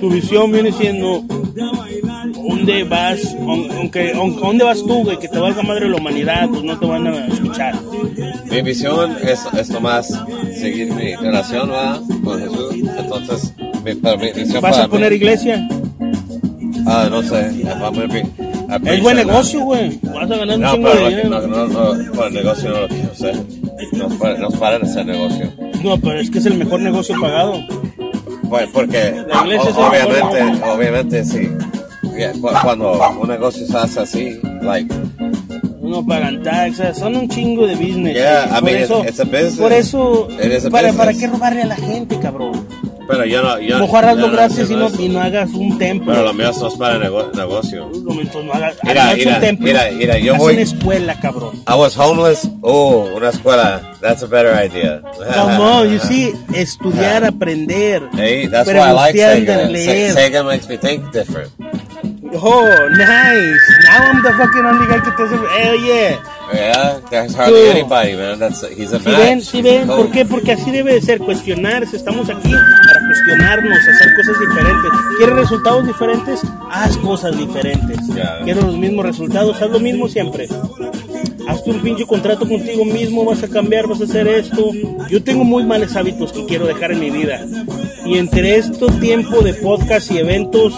tu 0.00 0.10
visión 0.10 0.52
viene 0.52 0.70
siendo, 0.72 1.24
¿dónde 2.66 2.84
vas? 2.84 3.34
Aun- 3.40 3.70
Aunque, 3.76 4.12
¿dónde 4.12 4.64
vas 4.64 4.78
tú, 4.78 5.04
güey? 5.04 5.18
Que 5.18 5.28
te 5.28 5.38
valga 5.38 5.62
madre 5.62 5.88
la 5.88 5.96
humanidad, 5.96 6.48
pues 6.48 6.62
no 6.62 6.78
te 6.78 6.86
van 6.86 7.06
a 7.06 7.26
escuchar. 7.26 7.74
Mi 8.50 8.62
visión 8.62 9.16
es, 9.22 9.40
seguir 10.58 10.92
mi 10.92 11.14
relación 11.16 11.70
¿va? 11.70 12.00
con 12.24 12.40
Jesús. 12.40 12.74
Entonces, 12.98 13.54
mi, 13.84 13.94
para 13.94 14.16
mi 14.16 14.32
visión 14.32 14.60
¿Vas 14.62 14.72
para 14.72 14.84
a 14.84 14.88
poner 14.88 15.10
mí- 15.10 15.16
iglesia? 15.16 15.68
Ah, 16.86 17.08
no 17.10 17.22
sé. 17.22 17.50
Es 18.86 19.02
buen 19.02 19.16
negocio, 19.16 19.60
güey. 19.60 19.98
Vas 20.02 20.30
a 20.30 20.36
ganar 20.36 20.56
un 20.56 20.62
No, 20.62 20.72
chingo 20.74 20.88
de 20.90 21.00
no, 21.00 21.08
dinero. 21.08 21.28
no, 21.28 21.46
no, 21.46 21.66
no, 21.94 22.12
por 22.12 22.26
el 22.28 22.34
negocio 22.34 22.70
no 22.70 22.80
lo 22.82 22.88
quiero 22.88 23.12
hacer. 23.12 23.36
Nos, 23.92 24.12
pa- 24.14 24.34
nos 24.34 24.56
paran 24.56 24.82
hacer 24.82 25.06
negocio. 25.06 25.52
No, 25.82 25.98
pero 25.98 26.20
es 26.20 26.30
que 26.30 26.38
es 26.38 26.46
el 26.46 26.54
mejor 26.54 26.80
negocio 26.80 27.14
pagado. 27.20 27.60
Pues 28.48 28.68
porque, 28.72 29.14
o- 29.32 29.88
obviamente, 29.88 30.64
obviamente 30.68 31.24
sí. 31.24 31.48
Yeah, 32.20 32.32
cu- 32.32 32.50
Cuando 32.62 32.92
un 33.20 33.28
negocio 33.28 33.66
se 33.66 33.76
hace 33.76 34.00
así, 34.00 34.40
like, 34.62 34.92
No 35.82 36.06
pagan 36.06 36.42
taxas, 36.42 36.98
son 36.98 37.16
un 37.16 37.28
chingo 37.28 37.66
de 37.66 37.74
business. 37.74 38.14
Yeah. 38.14 38.46
I 38.46 38.54
por 38.60 38.62
mean, 38.62 38.76
eso, 38.82 39.02
it's 39.04 39.18
a 39.20 39.24
business. 39.24 39.56
Por 39.58 39.72
eso, 39.72 40.28
It 40.38 40.52
is 40.52 40.64
a 40.66 40.70
para, 40.70 40.92
¿para 40.92 41.12
qué 41.14 41.26
robarle 41.26 41.62
a 41.62 41.66
la 41.66 41.76
gente, 41.76 42.18
cabrón? 42.20 42.66
pero 43.08 43.24
yo 43.24 43.42
no, 43.42 43.58
yo 43.58 43.80
Mejor 43.80 44.04
hazlo 44.04 44.20
yo 44.20 44.26
no 44.28 44.32
gratis 44.34 44.70
y 44.70 44.76
no, 44.76 44.88
y 44.96 45.08
no 45.08 45.20
hagas 45.20 45.50
un 45.50 45.76
templo. 45.78 46.12
Pero 46.12 46.26
lo 46.26 46.32
mío 46.32 46.52
no 46.60 46.68
es 46.68 46.74
para 46.74 46.96
nego- 46.96 47.28
negocio. 47.34 47.88
Mismo, 47.88 48.40
no 48.44 48.52
hagas, 48.52 48.76
Mira, 48.84 49.14
mira, 49.16 49.34
un 49.34 49.40
templo. 49.40 49.66
mira, 49.66 49.82
mira, 49.92 50.18
yo 50.18 50.34
Haz 50.34 50.38
voy- 50.38 50.52
una 50.52 50.62
escuela, 50.62 51.18
cabrón. 51.20 51.56
I 51.66 51.74
was 51.76 51.96
homeless. 51.98 52.48
Oh, 52.60 53.08
una 53.16 53.30
escuela. 53.30 53.80
That's 54.00 54.22
a 54.22 54.26
better 54.28 54.52
idea. 54.54 55.02
Come 55.34 55.56
on, 55.58 55.90
you 55.90 55.98
see, 55.98 56.32
estudiar, 56.54 57.24
aprender. 57.24 58.08
Hey, 58.14 58.46
that's 58.46 58.68
why 58.68 58.78
I 58.78 58.92
like 58.92 59.18
Sega. 59.18 60.14
Sega 60.14 60.44
makes 60.46 60.68
me 60.68 60.76
think 60.78 61.10
different. 61.12 61.50
Oh, 62.32 62.88
nice. 62.96 63.60
Now 63.84 64.04
I'm 64.10 64.22
the 64.22 64.32
fucking 64.38 64.64
only 64.64 64.86
guy 64.86 65.00
que 65.00 65.10
te 65.12 65.22
hace. 65.24 65.36
Hell 65.58 65.76
yeah. 65.84 66.22
Yeah, 66.52 67.00
there's 67.10 67.34
hardly 67.34 67.68
anybody, 67.70 68.16
man. 68.16 68.38
That's 68.38 68.62
he's 68.76 68.92
a 68.92 68.98
Si 68.98 69.08
match. 69.08 69.18
ven, 69.18 69.40
si 69.40 69.62
ven. 69.62 69.86
¿por 69.86 70.10
qué? 70.10 70.24
Porque 70.24 70.52
así 70.52 70.70
debe 70.70 70.94
de 70.94 71.00
ser, 71.00 71.18
cuestionarse. 71.18 71.96
Estamos 71.96 72.28
aquí 72.28 72.50
para 72.52 73.06
cuestionarnos, 73.06 73.78
hacer 73.78 74.14
cosas 74.16 74.36
diferentes. 74.40 74.90
¿Quieres 75.18 75.36
resultados 75.36 75.86
diferentes? 75.86 76.40
Haz 76.70 76.96
cosas 76.98 77.36
diferentes. 77.36 77.98
Ya. 78.14 78.40
¿Quieres 78.44 78.64
los 78.64 78.76
mismos 78.76 79.06
resultados? 79.06 79.60
Haz 79.62 79.70
lo 79.70 79.78
mismo 79.80 80.08
siempre. 80.08 80.48
Hazte 81.48 81.70
un 81.70 81.80
pinche 81.80 82.06
contrato 82.06 82.48
contigo 82.48 82.84
mismo, 82.84 83.24
vas 83.24 83.42
a 83.42 83.48
cambiar, 83.48 83.86
vas 83.88 84.00
a 84.00 84.04
hacer 84.04 84.26
esto. 84.28 84.70
Yo 85.08 85.22
tengo 85.22 85.42
muy 85.44 85.64
malos 85.64 85.94
hábitos 85.96 86.32
que 86.32 86.44
quiero 86.46 86.66
dejar 86.66 86.92
en 86.92 87.00
mi 87.00 87.10
vida. 87.10 87.44
Y 88.04 88.18
entre 88.18 88.56
esto 88.56 88.86
tiempo 88.98 89.40
de 89.42 89.54
podcast 89.54 90.10
y 90.12 90.18
eventos, 90.18 90.74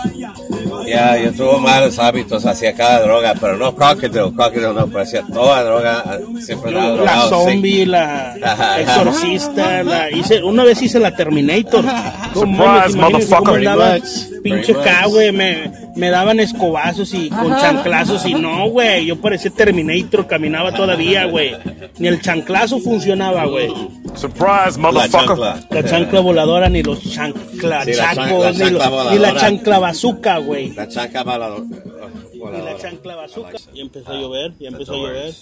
Ya, 0.87 1.19
yo 1.19 1.33
tuve 1.33 1.59
malos 1.61 1.99
hábitos, 1.99 2.45
hacía 2.47 2.73
cada 2.75 3.03
droga, 3.03 3.35
pero 3.41 3.57
no 3.57 3.75
crocodile, 3.75 4.33
crocodile 4.33 4.73
no, 4.75 4.87
pero 4.87 5.01
hacía 5.01 5.23
toda 5.33 5.63
droga, 5.65 6.03
ah, 6.07 6.19
siempre 6.41 6.69
andaba 6.71 6.89
la 6.89 6.95
drogado, 6.97 7.23
sí. 7.23 7.51
zombie, 7.53 7.87
la 7.87 8.37
Ajá. 8.43 8.81
exorcista, 8.81 9.83
la 9.83 10.11
hice, 10.11 10.43
una 10.43 10.65
vez 10.65 10.83
hice 10.83 10.99
la 10.99 11.15
Terminator. 11.15 11.85
Surprise, 12.35 12.93
cómo 12.95 13.11
motherfucker. 13.11 13.55
andaba 13.57 13.95
much, 13.95 14.09
pinche 14.43 14.75
K, 14.75 15.07
güey, 15.07 15.33
me 15.33 15.71
me 15.97 16.11
daban 16.11 16.41
escobazos 16.41 17.13
y 17.15 17.29
con 17.29 17.51
chanclazos 17.51 18.25
y 18.27 18.35
no, 18.35 18.69
güey. 18.71 19.07
Yo 19.07 19.21
parecía 19.21 19.51
Terminator, 19.51 20.27
caminaba 20.27 20.73
todavía, 20.73 21.27
güey. 21.27 21.53
Ni 21.99 22.09
el 22.09 22.21
chanclazo 22.21 22.79
funcionaba, 22.81 23.45
güey. 23.47 23.69
Surprise, 24.15 24.73
La 24.77 24.79
motherfucker. 24.79 25.27
chancla. 25.27 25.67
La 25.71 25.85
chancla 25.85 26.21
voladora, 26.21 26.69
ni 26.69 26.83
los 26.83 27.03
chancla, 27.11 27.85
Sí, 27.85 27.93
la 27.95 28.15
chan- 28.15 28.15
chacos, 28.29 28.45
la 28.45 28.53
ni, 28.53 28.59
chancla 28.59 28.91
los- 28.91 29.13
ni 29.13 29.19
la 29.19 29.35
chancla 29.37 29.79
bazooka, 29.79 30.39
güey. 30.39 30.71
La 30.75 30.89
chancla 30.89 31.23
voladora. 31.25 31.65
Ni 31.65 32.63
la 32.65 32.77
chancla 32.79 33.17
bazooka. 33.17 33.53
Y 33.75 33.81
empezó 33.81 34.11
a 34.11 34.15
llover, 34.21 34.53
y 34.59 34.67
empezó 34.67 34.93
a 34.95 34.97
llover. 34.97 35.35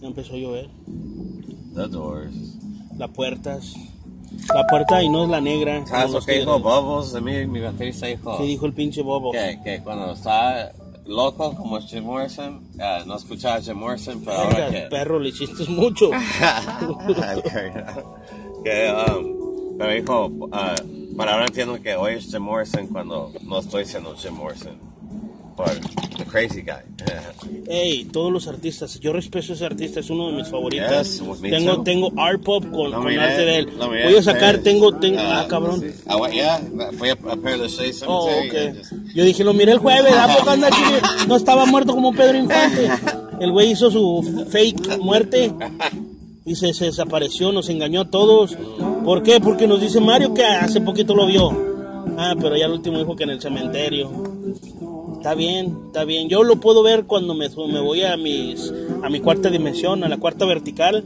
Ya 0.00 0.08
empezó 0.08 0.34
a 0.34 0.36
llover. 0.36 0.68
The 1.74 1.88
doors. 1.88 2.32
Las 2.98 3.10
puertas. 3.10 3.74
La 4.52 4.66
puerta 4.66 5.02
y 5.02 5.08
no 5.08 5.24
es 5.24 5.30
la 5.30 5.40
negra. 5.40 5.86
¿Sabes 5.86 6.10
lo 6.10 6.20
que 6.20 6.38
dijo. 6.38 6.58
Bobos 6.58 7.12
de 7.12 7.20
mí? 7.20 7.46
Mi 7.46 7.60
baterista 7.60 8.06
dijo 8.06 8.36
¿Qué 8.38 8.44
dijo 8.44 8.66
el 8.66 8.72
pinche 8.72 9.02
bobo? 9.02 9.32
que, 9.32 9.58
que 9.64 9.80
cuando 9.82 10.12
está 10.12 10.72
loco 11.06 11.54
como 11.54 11.80
Jim 11.80 12.04
Morrison, 12.04 12.62
ah, 12.80 13.02
no 13.06 13.16
escuchaba 13.16 13.60
Jim 13.60 13.76
Morrison, 13.76 14.20
pero 14.24 14.36
ahora 14.36 14.56
Verga, 14.56 14.70
que... 14.70 14.80
perro, 14.88 15.18
le 15.18 15.28
hiciste 15.30 15.64
mucho. 15.68 16.10
que, 18.64 18.90
um, 18.90 19.78
pero 19.78 19.92
dijo, 19.92 20.30
ah, 20.52 20.74
para 21.16 21.32
ahora 21.32 21.46
entiendo 21.46 21.80
que 21.80 21.94
hoy 21.96 22.14
es 22.14 22.30
Jim 22.30 22.42
Morrison 22.42 22.86
cuando 22.88 23.32
no 23.42 23.58
estoy 23.58 23.84
siendo 23.84 24.14
Jim 24.16 24.34
Morrison. 24.34 24.78
Por 25.56 25.66
The 26.16 26.24
Crazy 26.24 26.62
Guy. 26.62 27.64
Ey, 27.68 28.04
todos 28.06 28.32
los 28.32 28.46
artistas, 28.48 28.98
yo 29.00 29.12
respeto 29.12 29.52
a 29.52 29.54
ese 29.54 29.64
artista, 29.64 30.00
es 30.00 30.10
uno 30.10 30.28
de 30.30 30.36
mis 30.36 30.48
favoritos. 30.48 31.18
Yes, 31.20 31.22
tengo, 31.40 31.76
too. 31.76 31.82
tengo 31.84 32.12
art 32.16 32.42
pop 32.42 32.64
con, 32.72 32.92
arte 32.94 33.44
de 33.44 33.58
él. 33.58 33.68
Voy 33.78 34.16
a 34.16 34.22
sacar, 34.22 34.58
tengo, 34.58 34.92
tengo, 34.96 35.18
ah, 35.20 35.42
Ah, 35.42 35.46
cabrón. 35.48 35.84
Ah, 36.06 36.16
yeah, 36.30 36.60
fui 36.98 37.08
a, 37.10 37.16
Oh, 38.06 38.28
Cemetery. 38.28 38.48
ok. 38.48 38.54
and 38.56 38.78
just- 38.78 38.92
Yo 39.14 39.24
dije, 39.24 39.44
lo 39.44 39.54
miré 39.54 39.72
el 39.72 39.78
jueves, 39.78 40.14
¿a 40.14 40.28
poco 40.36 40.50
anda 40.50 40.68
aquí? 40.68 40.82
No 41.28 41.36
estaba 41.36 41.64
muerto 41.66 41.94
como 41.94 42.12
Pedro 42.12 42.38
Infante. 42.38 42.88
El 43.40 43.50
güey 43.50 43.72
hizo 43.72 43.90
su 43.90 44.46
fake 44.48 44.98
muerte 45.00 45.52
y 46.44 46.54
se, 46.54 46.72
se 46.72 46.84
desapareció, 46.86 47.50
nos 47.50 47.68
engañó 47.68 48.02
a 48.02 48.10
todos. 48.10 48.56
¿Por 49.04 49.22
qué? 49.24 49.40
Porque 49.40 49.66
nos 49.66 49.80
dice 49.80 50.00
Mario 50.00 50.32
que 50.34 50.44
hace 50.44 50.80
poquito 50.80 51.14
lo 51.16 51.26
vio. 51.26 51.50
Ah, 52.16 52.34
pero 52.40 52.56
ya 52.56 52.66
el 52.66 52.72
último 52.72 52.98
dijo 52.98 53.16
que 53.16 53.24
en 53.24 53.30
el 53.30 53.40
cementerio. 53.40 54.08
Está 55.24 55.34
bien, 55.34 55.78
está 55.86 56.04
bien. 56.04 56.28
Yo 56.28 56.42
lo 56.44 56.56
puedo 56.56 56.82
ver 56.82 57.06
cuando 57.06 57.32
me, 57.32 57.48
me 57.48 57.80
voy 57.80 58.02
a 58.02 58.14
mis 58.18 58.70
a 59.02 59.08
mi 59.08 59.20
cuarta 59.20 59.48
dimensión, 59.48 60.04
a 60.04 60.08
la 60.10 60.18
cuarta 60.18 60.44
vertical, 60.44 61.02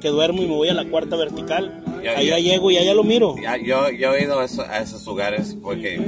que 0.00 0.08
duermo 0.08 0.42
y 0.42 0.46
me 0.46 0.54
voy 0.54 0.68
a 0.68 0.74
la 0.74 0.84
cuarta 0.84 1.16
vertical. 1.16 1.82
Ya, 2.02 2.12
allá 2.12 2.38
ya. 2.38 2.52
llego 2.52 2.70
y 2.70 2.76
allá 2.76 2.94
lo 2.94 3.02
miro. 3.02 3.34
Yo, 3.64 3.90
yo 3.90 4.14
he 4.14 4.22
ido 4.22 4.38
a, 4.38 4.44
eso- 4.44 4.62
a 4.62 4.78
esos 4.78 5.04
lugares 5.06 5.56
porque 5.60 6.00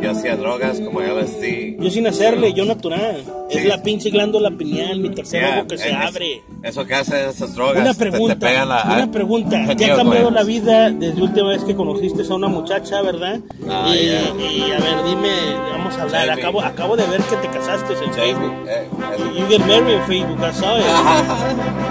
yo 0.00 0.10
hacía 0.10 0.34
drogas 0.36 0.80
como 0.80 1.00
LSD. 1.02 1.76
Yo 1.78 1.90
sin 1.90 2.06
hacerle, 2.06 2.54
yo 2.54 2.64
natural. 2.64 3.22
Es 3.50 3.60
Sí. 3.60 3.68
la 3.68 3.82
pinche 3.82 4.08
glándula 4.08 4.50
pineal, 4.50 4.98
mi 5.00 5.10
tercer 5.10 5.42
Yeah, 5.42 5.58
ojo 5.58 5.66
que 5.68 5.76
se 5.78 5.90
es- 5.90 5.94
abre. 5.94 6.42
Eso 6.62 6.86
que 6.86 6.94
hacen 6.94 7.28
esas 7.28 7.54
drogas. 7.54 7.76
Una 7.82 7.92
te- 7.92 8.04
te 8.04 8.10
pregunta, 8.10 8.38
pegan 8.38 8.68
la- 8.70 8.82
una 8.86 9.10
pregunta. 9.10 9.74
¿Te 9.76 9.84
ha 9.92 9.96
cambiado 9.96 10.30
la 10.30 10.42
vida 10.42 10.90
desde 10.90 11.18
la 11.18 11.24
última 11.24 11.48
vez 11.50 11.64
que 11.64 11.74
conociste 11.76 12.22
a 12.22 12.34
una 12.34 12.48
muchacha, 12.48 13.02
verdad? 13.02 13.40
Ah, 13.68 13.92
y, 13.94 14.04
yeah. 14.04 14.22
y, 14.38 14.70
a 14.70 14.78
ver, 14.78 15.04
dime, 15.06 15.28
vamos 15.70 15.98
a 15.98 16.02
hablar. 16.04 16.28
Jamie. 16.28 16.42
Acabo, 16.42 16.60
acabo 16.62 16.96
de 16.96 17.06
ver 17.08 17.20
que 17.22 17.36
te 17.36 17.48
casaste 17.48 17.92
en 17.92 17.98
Jamie, 18.12 18.14
Facebook. 18.32 18.54
eh, 18.68 18.88
eso- 19.16 19.38
You 19.38 19.46
get 19.48 19.60
married 19.66 19.96
in 19.96 20.02
Facebook, 20.06 20.38
saw 20.54 20.78
it. 20.78 20.84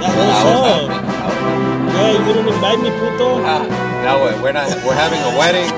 That's 0.01 0.15
I 0.15 1.20
Yeah, 1.95 2.11
you 2.17 2.23
didn't 2.33 2.47
invite 2.53 2.79
me, 2.79 2.89
puto. 2.89 3.41
Ah, 3.43 3.63
no, 4.05 4.23
we're, 4.23 4.41
we're 4.43 4.51
not. 4.53 4.67
We're 4.85 4.95
having 4.95 5.19
a 5.21 5.37
wedding. 5.37 5.69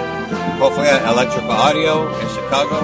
Hopefully, 0.59 0.87
at 0.87 1.01
Electrical 1.11 1.51
Audio 1.51 2.07
in 2.19 2.27
Chicago. 2.29 2.79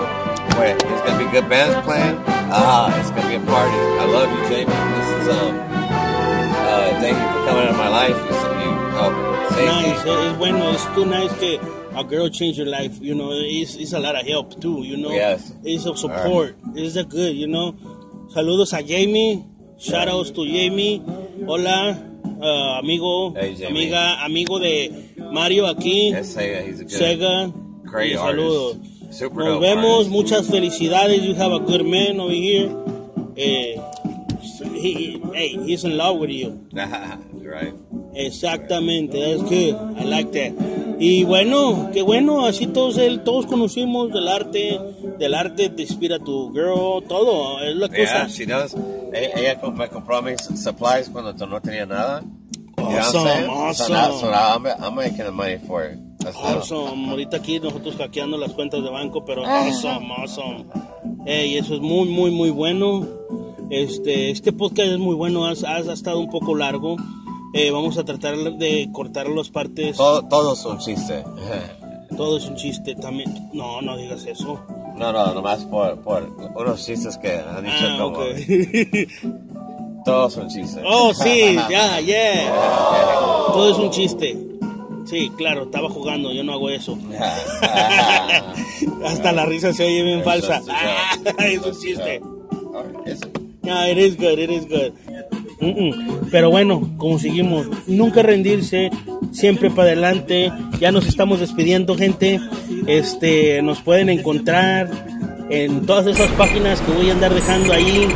Where 0.58 0.76
it's 0.76 0.84
gonna 0.84 1.24
be 1.24 1.30
good 1.32 1.48
bands 1.48 1.76
playing. 1.86 2.18
Ah, 2.52 2.90
it's 3.00 3.10
gonna 3.12 3.28
be 3.30 3.36
a 3.36 3.46
party. 3.48 3.78
I 4.02 4.06
love 4.06 4.28
you, 4.28 4.42
Jamie. 4.50 4.74
This 4.98 5.08
is 5.22 5.28
um. 5.30 5.56
Uh, 6.70 6.90
thank 7.00 7.16
you 7.18 7.28
for 7.34 7.42
coming 7.48 7.68
into 7.68 7.78
my 7.78 7.88
life. 7.90 8.18
You, 8.18 8.36
you 8.60 8.72
help 8.98 9.14
Nice, 9.60 10.06
me. 10.06 10.12
es 10.28 10.38
bueno, 10.38 10.70
es 10.72 10.86
too 10.96 11.06
nice 11.06 11.34
que 11.40 11.60
a 11.96 12.04
girl 12.04 12.30
change 12.30 12.58
your 12.58 12.68
life, 12.68 12.98
you 13.02 13.14
know, 13.14 13.30
it's, 13.34 13.76
it's 13.76 13.92
a 13.94 14.00
lot 14.00 14.16
of 14.16 14.26
help 14.26 14.60
too, 14.62 14.84
you 14.84 14.96
know. 14.96 15.12
Yes. 15.12 15.52
It's 15.64 15.86
a 15.86 15.96
support, 15.98 16.56
it's 16.76 16.96
a 16.96 17.04
good, 17.04 17.36
you 17.36 17.48
know. 17.48 17.74
Saludos 18.34 18.72
a 18.78 18.82
Jamie, 18.84 19.46
shout 19.78 20.08
outs 20.08 20.32
to 20.32 20.46
Jamie. 20.46 21.04
Hola, 21.46 21.98
uh, 22.40 22.80
amigo, 22.80 23.34
Hey, 23.36 23.56
amiga, 23.66 24.24
amigo 24.24 24.60
de 24.60 24.92
Mario 25.32 25.68
aquí, 25.68 26.10
Yes, 26.12 26.36
Sega. 26.36 26.62
He's 26.62 26.80
a 26.80 26.84
good. 26.84 26.92
Sega. 26.92 27.54
Great 27.84 28.18
saludos. 28.18 28.78
Super 29.12 29.46
Nos 29.46 29.60
vemos, 29.62 29.94
artist. 30.06 30.12
muchas 30.12 30.48
felicidades. 30.48 31.24
You 31.24 31.34
have 31.36 31.52
a 31.54 31.60
good 31.60 31.84
man 31.86 32.20
over 32.20 32.32
here. 32.34 32.70
Eh, 33.36 33.76
he, 34.80 35.22
hey, 35.34 35.50
he's 35.66 35.84
in 35.84 35.98
love 35.98 36.18
with 36.20 36.30
you. 36.32 36.68
right. 36.74 37.74
Exactamente, 38.16 39.20
that's 39.20 39.44
good. 39.44 39.76
I 39.98 40.04
like 40.06 40.32
that. 40.34 40.54
Y 41.00 41.24
bueno, 41.24 41.90
qué 41.94 42.02
bueno, 42.02 42.46
así 42.46 42.68
todos 42.68 42.98
el, 42.98 43.22
todos 43.24 43.46
conocimos 43.46 44.12
del 44.12 44.28
arte, 44.28 44.80
del 45.18 45.34
arte 45.34 45.70
te 45.70 45.84
inspira 45.84 46.20
tu 46.20 46.52
girl, 46.54 47.02
todo, 47.08 47.62
es 47.62 47.76
la 47.76 47.88
Yeah, 47.88 48.24
cosa. 48.26 48.28
she 48.30 48.46
does. 48.46 48.76
Ella, 49.14 49.60
me 49.74 49.88
compró 49.88 50.22
mis 50.22 50.42
supplies 50.42 51.10
cuando 51.10 51.34
no 51.48 51.62
tenía 51.62 51.86
nada. 51.86 52.22
You 52.78 52.86
know 52.86 52.98
Awesome? 52.98 53.46
So 53.46 53.52
awesome. 53.52 53.94
now, 53.94 54.12
so 54.20 54.32
now 54.32 54.56
I'm, 54.56 54.66
I'm 54.68 54.96
making 54.96 55.26
the 55.26 55.32
money 55.32 55.58
for 55.58 55.84
it. 55.86 55.98
That's 56.20 56.36
Awesome. 56.38 57.10
Ahorita 57.10 57.38
aquí 57.38 57.60
nosotros 57.60 57.96
hackeando 57.98 58.38
las 58.38 58.52
cuentas 58.54 58.84
de 58.84 58.90
banco, 58.90 59.24
pero 59.26 59.46
awesome, 59.46 60.12
awesome. 60.18 60.66
Ey, 61.26 61.58
eso 61.58 61.76
es 61.76 61.82
muy, 61.82 62.10
muy, 62.10 62.32
muy 62.32 62.50
bueno. 62.50 63.06
Este, 63.70 64.32
este 64.32 64.52
podcast 64.52 64.90
es 64.92 64.98
muy 65.00 65.16
bueno, 65.16 65.46
has, 65.46 65.64
has 65.64 65.88
estado 65.88 66.20
un 66.20 66.30
poco 66.30 66.56
largo. 66.56 66.96
Eh, 67.54 67.72
vamos 67.72 67.98
a 67.98 68.06
tratar 68.06 68.36
de 68.38 68.90
cortar 68.92 69.28
las 69.30 69.50
partes. 69.50 69.98
Todo, 69.98 70.24
todo 70.24 70.54
es 70.54 70.66
un 70.66 70.78
chiste. 70.80 71.24
Todo 72.18 72.38
es 72.38 72.46
un 72.48 72.56
chiste 72.56 72.96
también. 72.96 73.50
No, 73.54 73.82
no 73.82 73.96
digas 73.96 74.26
eso. 74.26 74.60
No, 74.98 75.14
no, 75.14 75.34
nomás 75.34 75.64
por, 75.66 76.00
por 76.02 76.28
unos 76.56 76.84
chistes 76.86 77.18
que 77.18 77.32
han 77.38 77.64
dicho 77.64 77.76
Ah, 77.88 77.98
como... 78.02 78.18
ok. 78.18 78.26
Todos 80.06 80.34
son 80.34 80.50
chistes. 80.50 80.84
Oh, 80.86 81.14
sí, 81.14 81.56
ya, 81.70 82.02
yeah. 82.02 82.52
Todo 83.54 83.72
es 83.72 83.78
un 83.78 83.90
chiste. 83.92 84.38
Sí, 85.06 85.32
claro, 85.38 85.64
estaba 85.64 85.90
jugando, 85.90 86.34
yo 86.34 86.44
no 86.44 86.54
hago 86.54 86.70
eso. 86.72 86.98
Hasta 89.06 89.32
la 89.32 89.46
risa 89.46 89.72
se 89.72 89.86
oye 89.86 90.04
bien 90.04 90.24
falsa. 90.24 90.62
Es 91.40 91.62
un 91.66 91.80
chiste. 91.80 92.22
Ah, 93.70 93.88
it 93.90 93.98
is 93.98 94.18
good, 94.18 94.40
it 94.40 94.50
is 94.50 94.68
good. 94.68 94.94
Mm-mm. 95.62 96.30
Pero 96.32 96.50
bueno, 96.50 96.90
como 96.98 97.20
seguimos, 97.20 97.68
nunca 97.88 98.24
rendirse, 98.24 98.90
siempre 99.32 99.70
para 99.70 99.90
adelante. 99.90 100.52
Ya 100.80 100.92
nos 100.92 101.08
estamos 101.08 101.40
despidiendo, 101.40 101.96
gente. 101.96 102.40
Este, 102.88 103.62
nos 103.62 103.82
pueden 103.82 104.10
encontrar 104.10 104.90
en 105.50 105.86
todas 105.86 106.08
esas 106.08 106.30
páginas 106.32 106.82
que 106.82 106.92
voy 106.94 107.10
a 107.10 107.14
andar 107.14 107.34
dejando 107.34 107.74
ahí. 107.74 108.08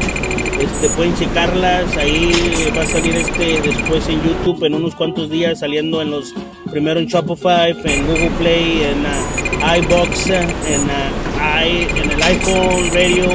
Este, 0.59 0.87
pueden 0.95 1.15
checarlas, 1.15 1.97
ahí 1.97 2.31
va 2.77 2.83
a 2.83 2.85
salir 2.85 3.15
este 3.15 3.59
después 3.61 4.07
en 4.07 4.21
YouTube 4.23 4.63
en 4.63 4.75
unos 4.75 4.95
cuantos 4.95 5.29
días, 5.29 5.59
saliendo 5.59 6.01
en 6.01 6.11
los 6.11 6.33
primero 6.71 6.99
en 6.99 7.07
Shopify, 7.07 7.71
en 7.83 8.07
Google 8.07 8.31
Play, 8.37 8.81
en 8.83 9.01
uh, 9.01 9.77
iBox, 9.79 10.29
en, 10.29 10.45
uh, 10.45 11.65
i, 11.65 11.87
en 11.99 12.11
el 12.11 12.23
iPhone 12.23 12.89
Radio, 12.93 13.29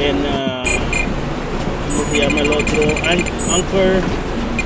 en 0.00 0.16
uh, 0.16 0.53
¿cómo 0.53 0.53
se 2.14 2.20
llama 2.22 2.40
el 2.40 2.52
otro? 2.52 2.82
An- 3.08 3.24
Anchor, 3.52 4.02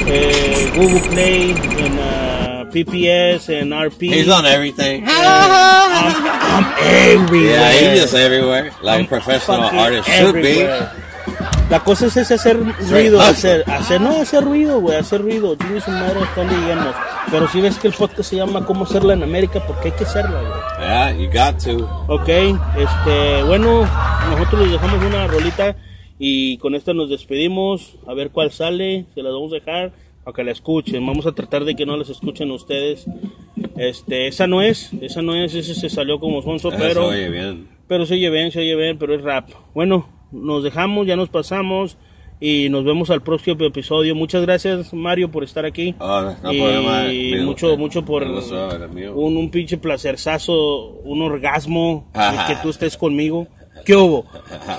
eh, 0.07 0.73
Google 0.77 1.01
Play, 1.11 1.51
en 1.79 1.99
uh, 1.99 2.71
PPS, 2.71 3.49
en 3.51 3.73
RP. 3.73 4.03
He's 4.03 4.29
on 4.29 4.47
everything. 4.47 5.05
I'm, 5.07 6.15
I'm 6.43 6.67
everywhere. 6.87 7.59
Yeah, 7.59 7.73
he's 7.73 8.01
just 8.03 8.15
everywhere. 8.15 8.71
Like 8.83 9.01
I'm 9.01 9.05
a 9.07 9.09
professional 9.09 9.63
artist 9.65 10.09
should 10.09 10.35
be. 10.35 10.61
everywhere. 10.63 10.91
La 11.71 11.81
cosa 11.81 12.07
es 12.07 12.17
ese 12.17 12.35
hacer 12.35 12.59
ruido, 12.89 13.21
hacer, 13.21 13.63
hacer, 13.71 14.01
no 14.01 14.23
hacer 14.23 14.43
ruido, 14.43 14.81
güey, 14.81 14.97
hacer 14.97 15.21
ruido. 15.21 15.55
Dime 15.55 15.81
su 15.83 15.91
madre 15.91 16.23
hasta 16.23 16.41
dónde 16.41 16.57
llegamos. 16.57 16.95
Pero 17.31 17.47
si 17.49 17.61
ves 17.61 17.77
que 17.79 17.89
el 17.89 17.93
podcast 17.95 18.31
se 18.31 18.37
llama 18.37 18.65
Cómo 18.65 18.85
hacerla 18.85 19.13
en 19.13 19.23
América, 19.23 19.61
porque 19.67 19.89
hay 19.89 19.95
que 19.95 20.05
hacerla, 20.05 20.41
güey. 20.41 20.89
Yeah, 20.89 21.13
you 21.13 21.27
got 21.31 21.63
to. 21.65 21.85
Ok, 22.09 22.29
este, 22.29 23.43
bueno, 23.43 23.87
nosotros 24.31 24.63
les 24.63 24.73
dejamos 24.73 25.05
una 25.05 25.27
rolita 25.27 25.77
y 26.19 26.57
con 26.59 26.75
esta 26.75 26.93
nos 26.95 27.11
despedimos. 27.11 27.97
A 28.07 28.15
ver 28.15 28.31
cuál 28.31 28.51
sale, 28.51 29.07
se 29.15 29.23
las 29.23 29.33
vamos 29.33 29.53
a 29.53 29.57
dejar 29.57 29.93
para 30.25 30.35
que 30.35 30.45
la 30.45 30.53
escuchen. 30.53 31.05
Vamos 31.07 31.27
a 31.27 31.33
tratar 31.33 31.65
de 31.65 31.75
que 31.77 31.87
no 31.87 31.97
las 31.97 32.09
escuchen 32.11 32.51
ustedes. 32.51 33.07
Este, 33.77 34.27
esa 34.27 34.47
no 34.47 34.61
es, 34.63 34.93
esa 35.01 35.23
no 35.23 35.35
es, 35.35 35.55
ese 35.55 35.75
se 35.75 35.89
salió 35.89 36.19
como 36.21 36.43
sonso, 36.43 36.69
Eso, 36.71 36.79
pero, 36.79 37.07
oye, 37.09 37.29
bien. 37.31 37.69
pero 37.87 38.07
se 38.07 38.15
oye 38.15 38.29
bien, 38.31 38.51
se 38.51 38.61
oye 38.61 38.75
bien, 38.77 38.99
pero 38.99 39.15
es 39.15 39.23
rap. 39.23 39.49
Bueno, 39.75 40.09
nos 40.33 40.63
dejamos, 40.65 41.07
ya 41.07 41.17
nos 41.17 41.29
pasamos 41.29 41.97
y 42.41 42.69
nos 42.71 42.85
vemos 42.85 43.11
al 43.11 43.23
próximo 43.23 43.65
episodio. 43.65 44.15
Muchas 44.15 44.43
gracias, 44.43 44.93
Mario, 44.93 45.31
por 45.31 45.45
estar 45.45 45.65
aquí. 45.65 45.95
Oh, 45.99 46.21
no, 46.43 46.53
y 46.53 46.59
problema, 46.61 47.05
amigo. 47.05 47.45
mucho, 47.45 47.77
mucho 47.77 48.05
por 48.05 48.23
un, 48.25 49.37
un 49.37 49.51
pinche 49.51 49.79
placerzazo, 49.79 50.89
un 51.05 51.23
orgasmo, 51.23 52.09
Ajá. 52.15 52.47
que 52.49 52.61
tú 52.63 52.71
estés 52.71 52.97
conmigo. 52.97 53.47
¿Qué 53.85 53.97
hubo? 53.97 54.25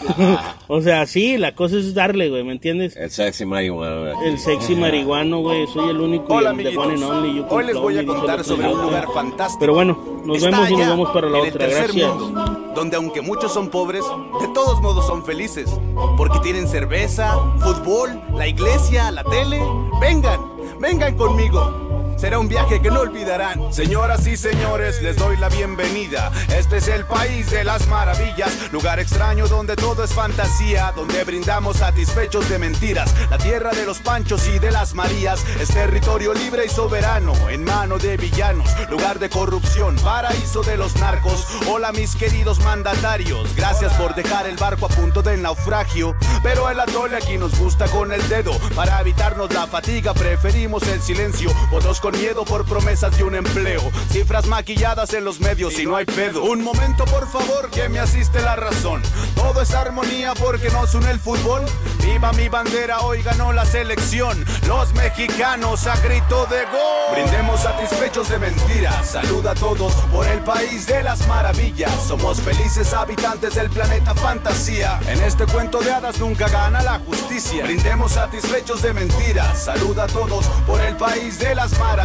o 0.68 0.82
sea, 0.82 1.06
sí, 1.06 1.38
la 1.38 1.56
cosa 1.56 1.78
es 1.78 1.94
darle, 1.94 2.30
güey, 2.30 2.44
¿me 2.44 2.52
entiendes? 2.52 2.96
El 2.96 3.10
sexy 3.10 3.46
marihuana. 3.46 4.14
El 4.24 4.38
sexy 4.40 4.76
marihuano, 4.76 5.40
güey, 5.40 5.68
soy 5.68 5.90
el 5.90 6.00
único 6.00 6.34
Hola, 6.34 6.54
y 6.58 6.66
el 6.68 6.78
one 6.78 7.04
only. 7.04 7.36
you 7.36 7.44
can 7.48 7.58
Hoy 7.58 7.66
les 7.66 7.76
voy 7.76 7.98
a 7.98 8.06
contar 8.06 8.44
sobre 8.44 8.68
un 8.68 8.82
lugar 8.82 9.08
fantástico. 9.14 9.60
Pero 9.60 9.74
bueno, 9.74 10.22
nos 10.26 10.38
Está 10.38 10.50
vemos 10.50 10.70
y 10.72 10.76
nos 10.76 10.90
vamos 10.90 11.10
para 11.10 11.30
la 11.30 11.40
otra. 11.40 11.68
Gracias. 11.68 12.14
mundo, 12.14 12.72
donde 12.76 12.98
aunque 12.98 13.22
muchos 13.22 13.54
son 13.54 13.70
pobres, 13.70 14.04
de 14.42 14.48
todos 14.54 14.82
modos 14.82 15.06
son 15.08 15.26
felices, 15.26 15.70
porque 16.18 16.40
tienen 16.40 16.68
cerveza, 16.68 17.38
fútbol, 17.60 18.22
la 18.36 18.48
iglesia, 18.48 19.12
la 19.12 19.24
tele. 19.24 19.62
Vengan, 20.02 20.40
vengan 20.80 21.16
conmigo. 21.16 21.89
Será 22.20 22.38
un 22.38 22.50
viaje 22.50 22.82
que 22.82 22.92
no 22.92 23.00
olvidarán. 23.00 23.72
Señoras 23.72 24.28
y 24.28 24.36
señores, 24.36 25.02
les 25.02 25.16
doy 25.16 25.38
la 25.38 25.48
bienvenida. 25.48 26.34
Este 26.54 26.78
es 26.78 26.90
el 26.90 27.06
país 27.06 27.50
de 27.50 27.64
las 27.64 27.88
maravillas, 27.88 28.74
lugar 28.74 29.00
extraño 29.00 29.48
donde 29.48 29.78
todo 29.78 30.04
es 30.04 30.14
fantasía, 30.14 30.92
donde 30.98 31.24
brindamos 31.24 31.78
satisfechos 31.78 32.50
de 32.50 32.60
mentiras. 32.60 33.16
La 33.30 33.38
tierra 33.38 33.72
de 33.72 33.86
los 33.86 34.00
panchos 34.00 34.46
y 34.50 34.60
de 34.60 34.70
las 34.70 34.96
marías 34.96 35.46
es 35.62 35.70
territorio 35.70 36.34
libre 36.34 36.66
y 36.66 36.70
soberano, 36.70 37.32
en 37.50 37.64
mano 37.64 37.98
de 37.98 38.18
villanos, 38.18 38.68
lugar 38.90 39.18
de 39.20 39.30
corrupción, 39.30 39.96
paraíso 39.96 40.62
de 40.64 40.76
los 40.76 40.98
narcos. 40.98 41.48
Hola 41.70 41.94
mis 41.94 42.18
queridos 42.18 42.60
mandatarios, 42.60 43.56
gracias 43.56 43.94
por 43.94 44.14
dejar 44.14 44.46
el 44.46 44.58
barco 44.58 44.88
a 44.88 44.90
punto 44.90 45.22
del 45.22 45.42
naufragio. 45.42 46.18
Pero 46.44 46.70
el 46.70 46.82
atole 46.82 47.16
aquí 47.16 47.38
nos 47.38 47.58
gusta 47.58 47.86
con 47.86 48.12
el 48.12 48.28
dedo, 48.28 48.52
para 48.76 49.00
evitarnos 49.00 49.54
la 49.54 49.68
fatiga 49.68 50.14
preferimos 50.14 50.84
el 50.90 51.02
silencio. 51.02 51.50
Otros 51.72 52.02
con 52.10 52.20
miedo 52.20 52.44
por 52.44 52.66
promesas 52.66 53.16
de 53.18 53.24
un 53.24 53.36
empleo, 53.36 53.82
cifras 54.12 54.48
maquilladas 54.48 55.14
en 55.14 55.24
los 55.24 55.40
medios 55.40 55.78
y 55.80 55.86
no 55.86 55.96
hay 55.96 56.06
pedo. 56.06 56.44
Un 56.44 56.64
momento 56.64 57.06
por 57.06 57.28
favor 57.30 57.70
que 57.70 57.88
me 57.88 58.00
asiste 58.00 58.42
la 58.42 58.56
razón. 58.56 59.02
Todo 59.36 59.62
es 59.62 59.72
armonía 59.74 60.34
porque 60.34 60.70
nos 60.70 60.96
une 60.96 61.12
el 61.12 61.20
fútbol. 61.20 61.64
Viva 62.04 62.32
mi 62.34 62.50
bandera, 62.50 63.02
hoy 63.02 63.22
ganó 63.22 63.54
la 63.54 63.66
selección. 63.66 64.44
Los 64.68 64.94
mexicanos 64.94 65.86
a 65.86 65.96
grito 65.98 66.48
de 66.48 66.64
gol. 66.66 67.14
Brindemos 67.14 67.62
satisfechos 67.62 68.30
de 68.30 68.40
mentiras. 68.40 69.06
Saluda 69.08 69.52
a 69.52 69.56
todos 69.56 69.94
por 70.12 70.26
el 70.26 70.40
país 70.40 70.88
de 70.88 71.04
las 71.04 71.28
maravillas. 71.28 71.92
Somos 72.08 72.42
felices 72.42 72.92
habitantes 72.94 73.54
del 73.54 73.70
planeta 73.70 74.16
fantasía. 74.16 75.00
En 75.08 75.22
este 75.22 75.46
cuento 75.46 75.80
de 75.80 75.92
hadas 75.92 76.18
nunca 76.20 76.48
gana 76.48 76.82
la 76.82 77.00
justicia. 77.00 77.66
Brindemos 77.66 78.14
satisfechos 78.14 78.82
de 78.82 78.94
mentiras. 78.94 79.60
Saluda 79.60 80.06
a 80.06 80.08
todos 80.08 80.48
por 80.66 80.82
el 80.82 80.96
país 80.96 81.38
de 81.38 81.54
las 81.54 81.78
maravillas. 81.78 81.99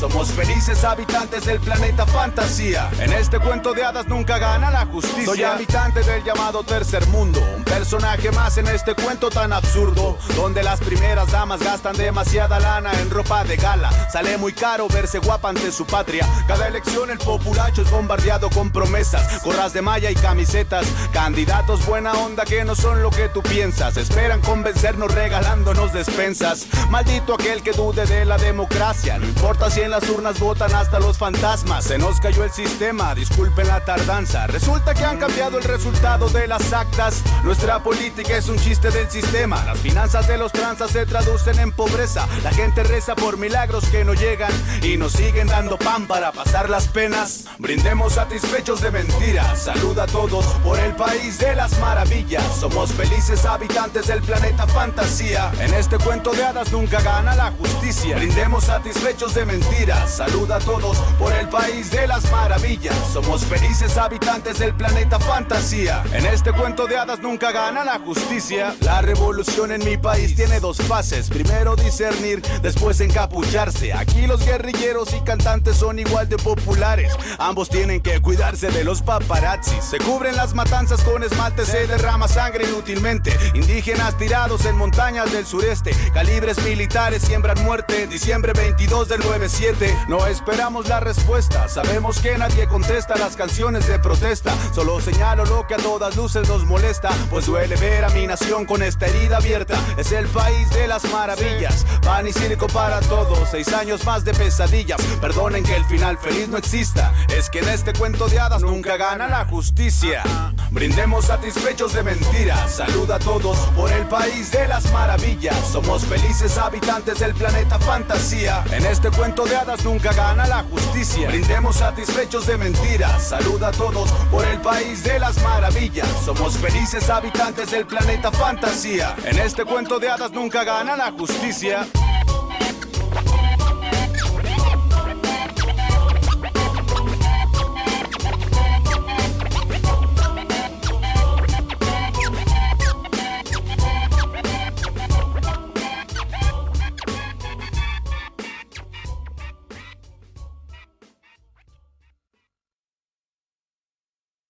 Somos 0.00 0.32
felices 0.32 0.82
habitantes 0.82 1.46
del 1.46 1.60
planeta 1.60 2.04
fantasía. 2.06 2.90
En 2.98 3.12
este 3.12 3.38
cuento 3.38 3.72
de 3.72 3.84
hadas 3.84 4.08
nunca 4.08 4.36
gana 4.38 4.70
la 4.70 4.86
justicia. 4.86 5.24
Soy 5.26 5.42
habitante 5.44 6.02
del 6.02 6.24
llamado 6.24 6.64
tercer 6.64 7.06
mundo. 7.08 7.40
Un 7.56 7.62
personaje 7.62 8.32
más 8.32 8.58
en 8.58 8.66
este 8.66 8.94
cuento 8.94 9.30
tan 9.30 9.52
absurdo. 9.52 10.18
Donde 10.34 10.62
las 10.62 10.80
primeras 10.80 11.30
damas 11.30 11.60
gastan 11.60 11.96
demasiada 11.96 12.58
lana 12.58 12.92
en 13.00 13.10
ropa 13.10 13.44
de 13.44 13.56
gala. 13.56 13.90
Sale 14.10 14.38
muy 14.38 14.52
caro 14.52 14.88
verse 14.88 15.18
guapa 15.18 15.50
ante 15.50 15.70
su 15.70 15.86
patria. 15.86 16.26
Cada 16.46 16.66
elección 16.66 17.10
el 17.10 17.18
populacho 17.18 17.82
es 17.82 17.90
bombardeado 17.90 18.50
con 18.50 18.70
promesas. 18.70 19.42
Gorras 19.44 19.72
de 19.72 19.82
malla 19.82 20.10
y 20.10 20.14
camisetas. 20.14 20.86
Candidatos 21.12 21.86
buena 21.86 22.12
onda 22.12 22.44
que 22.44 22.64
no 22.64 22.74
son 22.74 23.02
lo 23.02 23.10
que 23.10 23.28
tú 23.28 23.42
piensas. 23.42 23.96
Esperan 23.96 24.40
convencernos 24.40 25.14
regalándonos 25.14 25.92
despensas. 25.92 26.66
Maldito 26.90 27.34
aquel 27.34 27.62
que 27.62 27.72
dude 27.72 28.04
de 28.06 28.24
la 28.24 28.36
democracia. 28.36 29.17
No 29.18 29.26
importa 29.26 29.70
si 29.70 29.80
en 29.80 29.90
las 29.90 30.08
urnas 30.08 30.38
votan 30.38 30.72
hasta 30.74 31.00
los 31.00 31.18
fantasmas. 31.18 31.84
Se 31.84 31.98
nos 31.98 32.20
cayó 32.20 32.44
el 32.44 32.52
sistema, 32.52 33.14
disculpen 33.14 33.66
la 33.66 33.84
tardanza. 33.84 34.46
Resulta 34.46 34.94
que 34.94 35.04
han 35.04 35.18
cambiado 35.18 35.58
el 35.58 35.64
resultado 35.64 36.28
de 36.28 36.46
las 36.46 36.72
actas. 36.72 37.22
Nuestra 37.42 37.82
política 37.82 38.36
es 38.36 38.48
un 38.48 38.58
chiste 38.58 38.90
del 38.90 39.10
sistema. 39.10 39.64
Las 39.64 39.78
finanzas 39.78 40.28
de 40.28 40.38
los 40.38 40.52
tranzas 40.52 40.92
se 40.92 41.04
traducen 41.06 41.58
en 41.58 41.72
pobreza. 41.72 42.28
La 42.44 42.50
gente 42.50 42.84
reza 42.84 43.16
por 43.16 43.38
milagros 43.38 43.84
que 43.86 44.04
no 44.04 44.14
llegan 44.14 44.52
y 44.82 44.96
nos 44.96 45.12
siguen 45.12 45.48
dando 45.48 45.78
pan 45.78 46.06
para 46.06 46.30
pasar 46.30 46.70
las 46.70 46.86
penas. 46.86 47.46
Brindemos 47.58 48.14
satisfechos 48.14 48.80
de 48.80 48.92
mentiras. 48.92 49.58
Saluda 49.60 50.04
a 50.04 50.06
todos 50.06 50.46
por 50.62 50.78
el 50.78 50.94
país 50.94 51.38
de 51.38 51.56
las 51.56 51.78
maravillas. 51.80 52.44
Somos 52.60 52.92
felices 52.92 53.44
habitantes 53.44 54.06
del 54.06 54.22
planeta 54.22 54.66
fantasía. 54.66 55.50
En 55.60 55.74
este 55.74 55.98
cuento 55.98 56.30
de 56.32 56.44
hadas 56.44 56.70
nunca 56.70 57.00
gana 57.00 57.34
la 57.34 57.50
justicia. 57.52 58.16
Brindemos 58.16 58.64
satisfechos 58.64 59.07
de 59.08 59.46
mentiras. 59.46 60.16
Saluda 60.16 60.56
a 60.56 60.58
todos 60.58 60.98
por 61.18 61.32
el 61.32 61.48
país 61.48 61.90
de 61.90 62.06
las 62.06 62.30
maravillas. 62.30 62.94
Somos 63.10 63.42
felices 63.42 63.96
habitantes 63.96 64.58
del 64.58 64.74
planeta 64.74 65.18
fantasía. 65.18 66.04
En 66.12 66.26
este 66.26 66.52
cuento 66.52 66.86
de 66.86 66.98
hadas 66.98 67.18
nunca 67.20 67.50
gana 67.50 67.84
la 67.84 67.98
justicia. 68.00 68.76
La 68.80 69.00
revolución 69.00 69.72
en 69.72 69.82
mi 69.82 69.96
país 69.96 70.36
tiene 70.36 70.60
dos 70.60 70.76
fases. 70.76 71.30
Primero 71.30 71.74
discernir, 71.74 72.42
después 72.60 73.00
encapucharse. 73.00 73.94
Aquí 73.94 74.26
los 74.26 74.44
guerrilleros 74.44 75.14
y 75.14 75.20
cantantes 75.22 75.78
son 75.78 75.98
igual 75.98 76.28
de 76.28 76.36
populares. 76.36 77.14
Ambos 77.38 77.70
tienen 77.70 78.02
que 78.02 78.20
cuidarse 78.20 78.70
de 78.70 78.84
los 78.84 79.00
paparazzis. 79.00 79.84
Se 79.84 79.96
cubren 79.96 80.36
las 80.36 80.52
matanzas 80.52 81.00
con 81.02 81.22
esmalte, 81.22 81.64
se 81.64 81.86
derrama 81.86 82.28
sangre 82.28 82.66
inútilmente. 82.68 83.34
Indígenas 83.54 84.18
tirados 84.18 84.66
en 84.66 84.76
montañas 84.76 85.32
del 85.32 85.46
sureste. 85.46 85.92
Calibres 86.12 86.62
militares 86.62 87.22
siembran 87.22 87.64
muerte. 87.64 88.06
Diciembre 88.06 88.52
22 88.52 88.97
del 89.06 89.20
97. 89.20 89.96
No 90.08 90.26
esperamos 90.26 90.88
la 90.88 90.98
respuesta. 90.98 91.68
Sabemos 91.68 92.18
que 92.18 92.36
nadie 92.36 92.66
contesta 92.66 93.16
las 93.16 93.36
canciones 93.36 93.86
de 93.86 93.98
protesta. 94.00 94.52
Solo 94.74 95.00
señalo 95.00 95.44
lo 95.44 95.66
que 95.68 95.74
a 95.74 95.76
todas 95.76 96.16
luces 96.16 96.48
nos 96.48 96.64
molesta. 96.64 97.10
Pues 97.30 97.46
duele 97.46 97.76
ver 97.76 98.04
a 98.04 98.08
mi 98.08 98.26
nación 98.26 98.64
con 98.64 98.82
esta 98.82 99.06
herida 99.06 99.36
abierta. 99.36 99.78
Es 99.96 100.10
el 100.10 100.26
país 100.26 100.68
de 100.70 100.88
las 100.88 101.04
maravillas. 101.12 101.86
Pan 102.02 102.26
y 102.26 102.32
circo 102.32 102.66
para 102.66 102.98
todos. 103.00 103.48
Seis 103.50 103.72
años 103.72 104.04
más 104.04 104.24
de 104.24 104.34
pesadillas. 104.34 105.00
Perdonen 105.20 105.62
que 105.62 105.76
el 105.76 105.84
final 105.84 106.18
feliz 106.18 106.48
no 106.48 106.56
exista. 106.56 107.14
Es 107.28 107.48
que 107.50 107.60
en 107.60 107.68
este 107.68 107.92
cuento 107.92 108.26
de 108.28 108.40
hadas 108.40 108.62
nunca 108.62 108.96
gana 108.96 109.28
la 109.28 109.44
justicia. 109.44 110.24
Brindemos 110.70 111.26
satisfechos 111.26 111.92
de 111.92 112.02
mentiras. 112.02 112.74
Saluda 112.74 113.16
a 113.16 113.18
todos 113.20 113.58
por 113.76 113.92
el 113.92 114.06
país 114.08 114.50
de 114.50 114.66
las 114.66 114.90
maravillas. 114.92 115.56
Somos 115.70 116.04
felices 116.04 116.58
habitantes 116.58 117.20
del 117.20 117.34
planeta 117.34 117.78
fantasía. 117.78 118.64
Este 118.90 119.10
cuento 119.10 119.44
de 119.44 119.56
hadas 119.56 119.84
nunca 119.84 120.12
gana 120.12 120.46
la 120.46 120.62
justicia. 120.64 121.28
Brindemos 121.28 121.76
satisfechos 121.76 122.46
de 122.46 122.56
mentiras. 122.56 123.28
Saluda 123.28 123.68
a 123.68 123.72
todos 123.72 124.10
por 124.30 124.44
el 124.46 124.58
país 124.60 125.04
de 125.04 125.18
las 125.18 125.42
maravillas. 125.42 126.08
Somos 126.24 126.56
felices 126.56 127.08
habitantes 127.10 127.70
del 127.70 127.86
planeta 127.86 128.32
fantasía. 128.32 129.14
En 129.24 129.38
este 129.38 129.64
cuento 129.64 129.98
de 129.98 130.08
hadas 130.08 130.32
nunca 130.32 130.64
gana 130.64 130.96
la 130.96 131.12
justicia. 131.12 131.86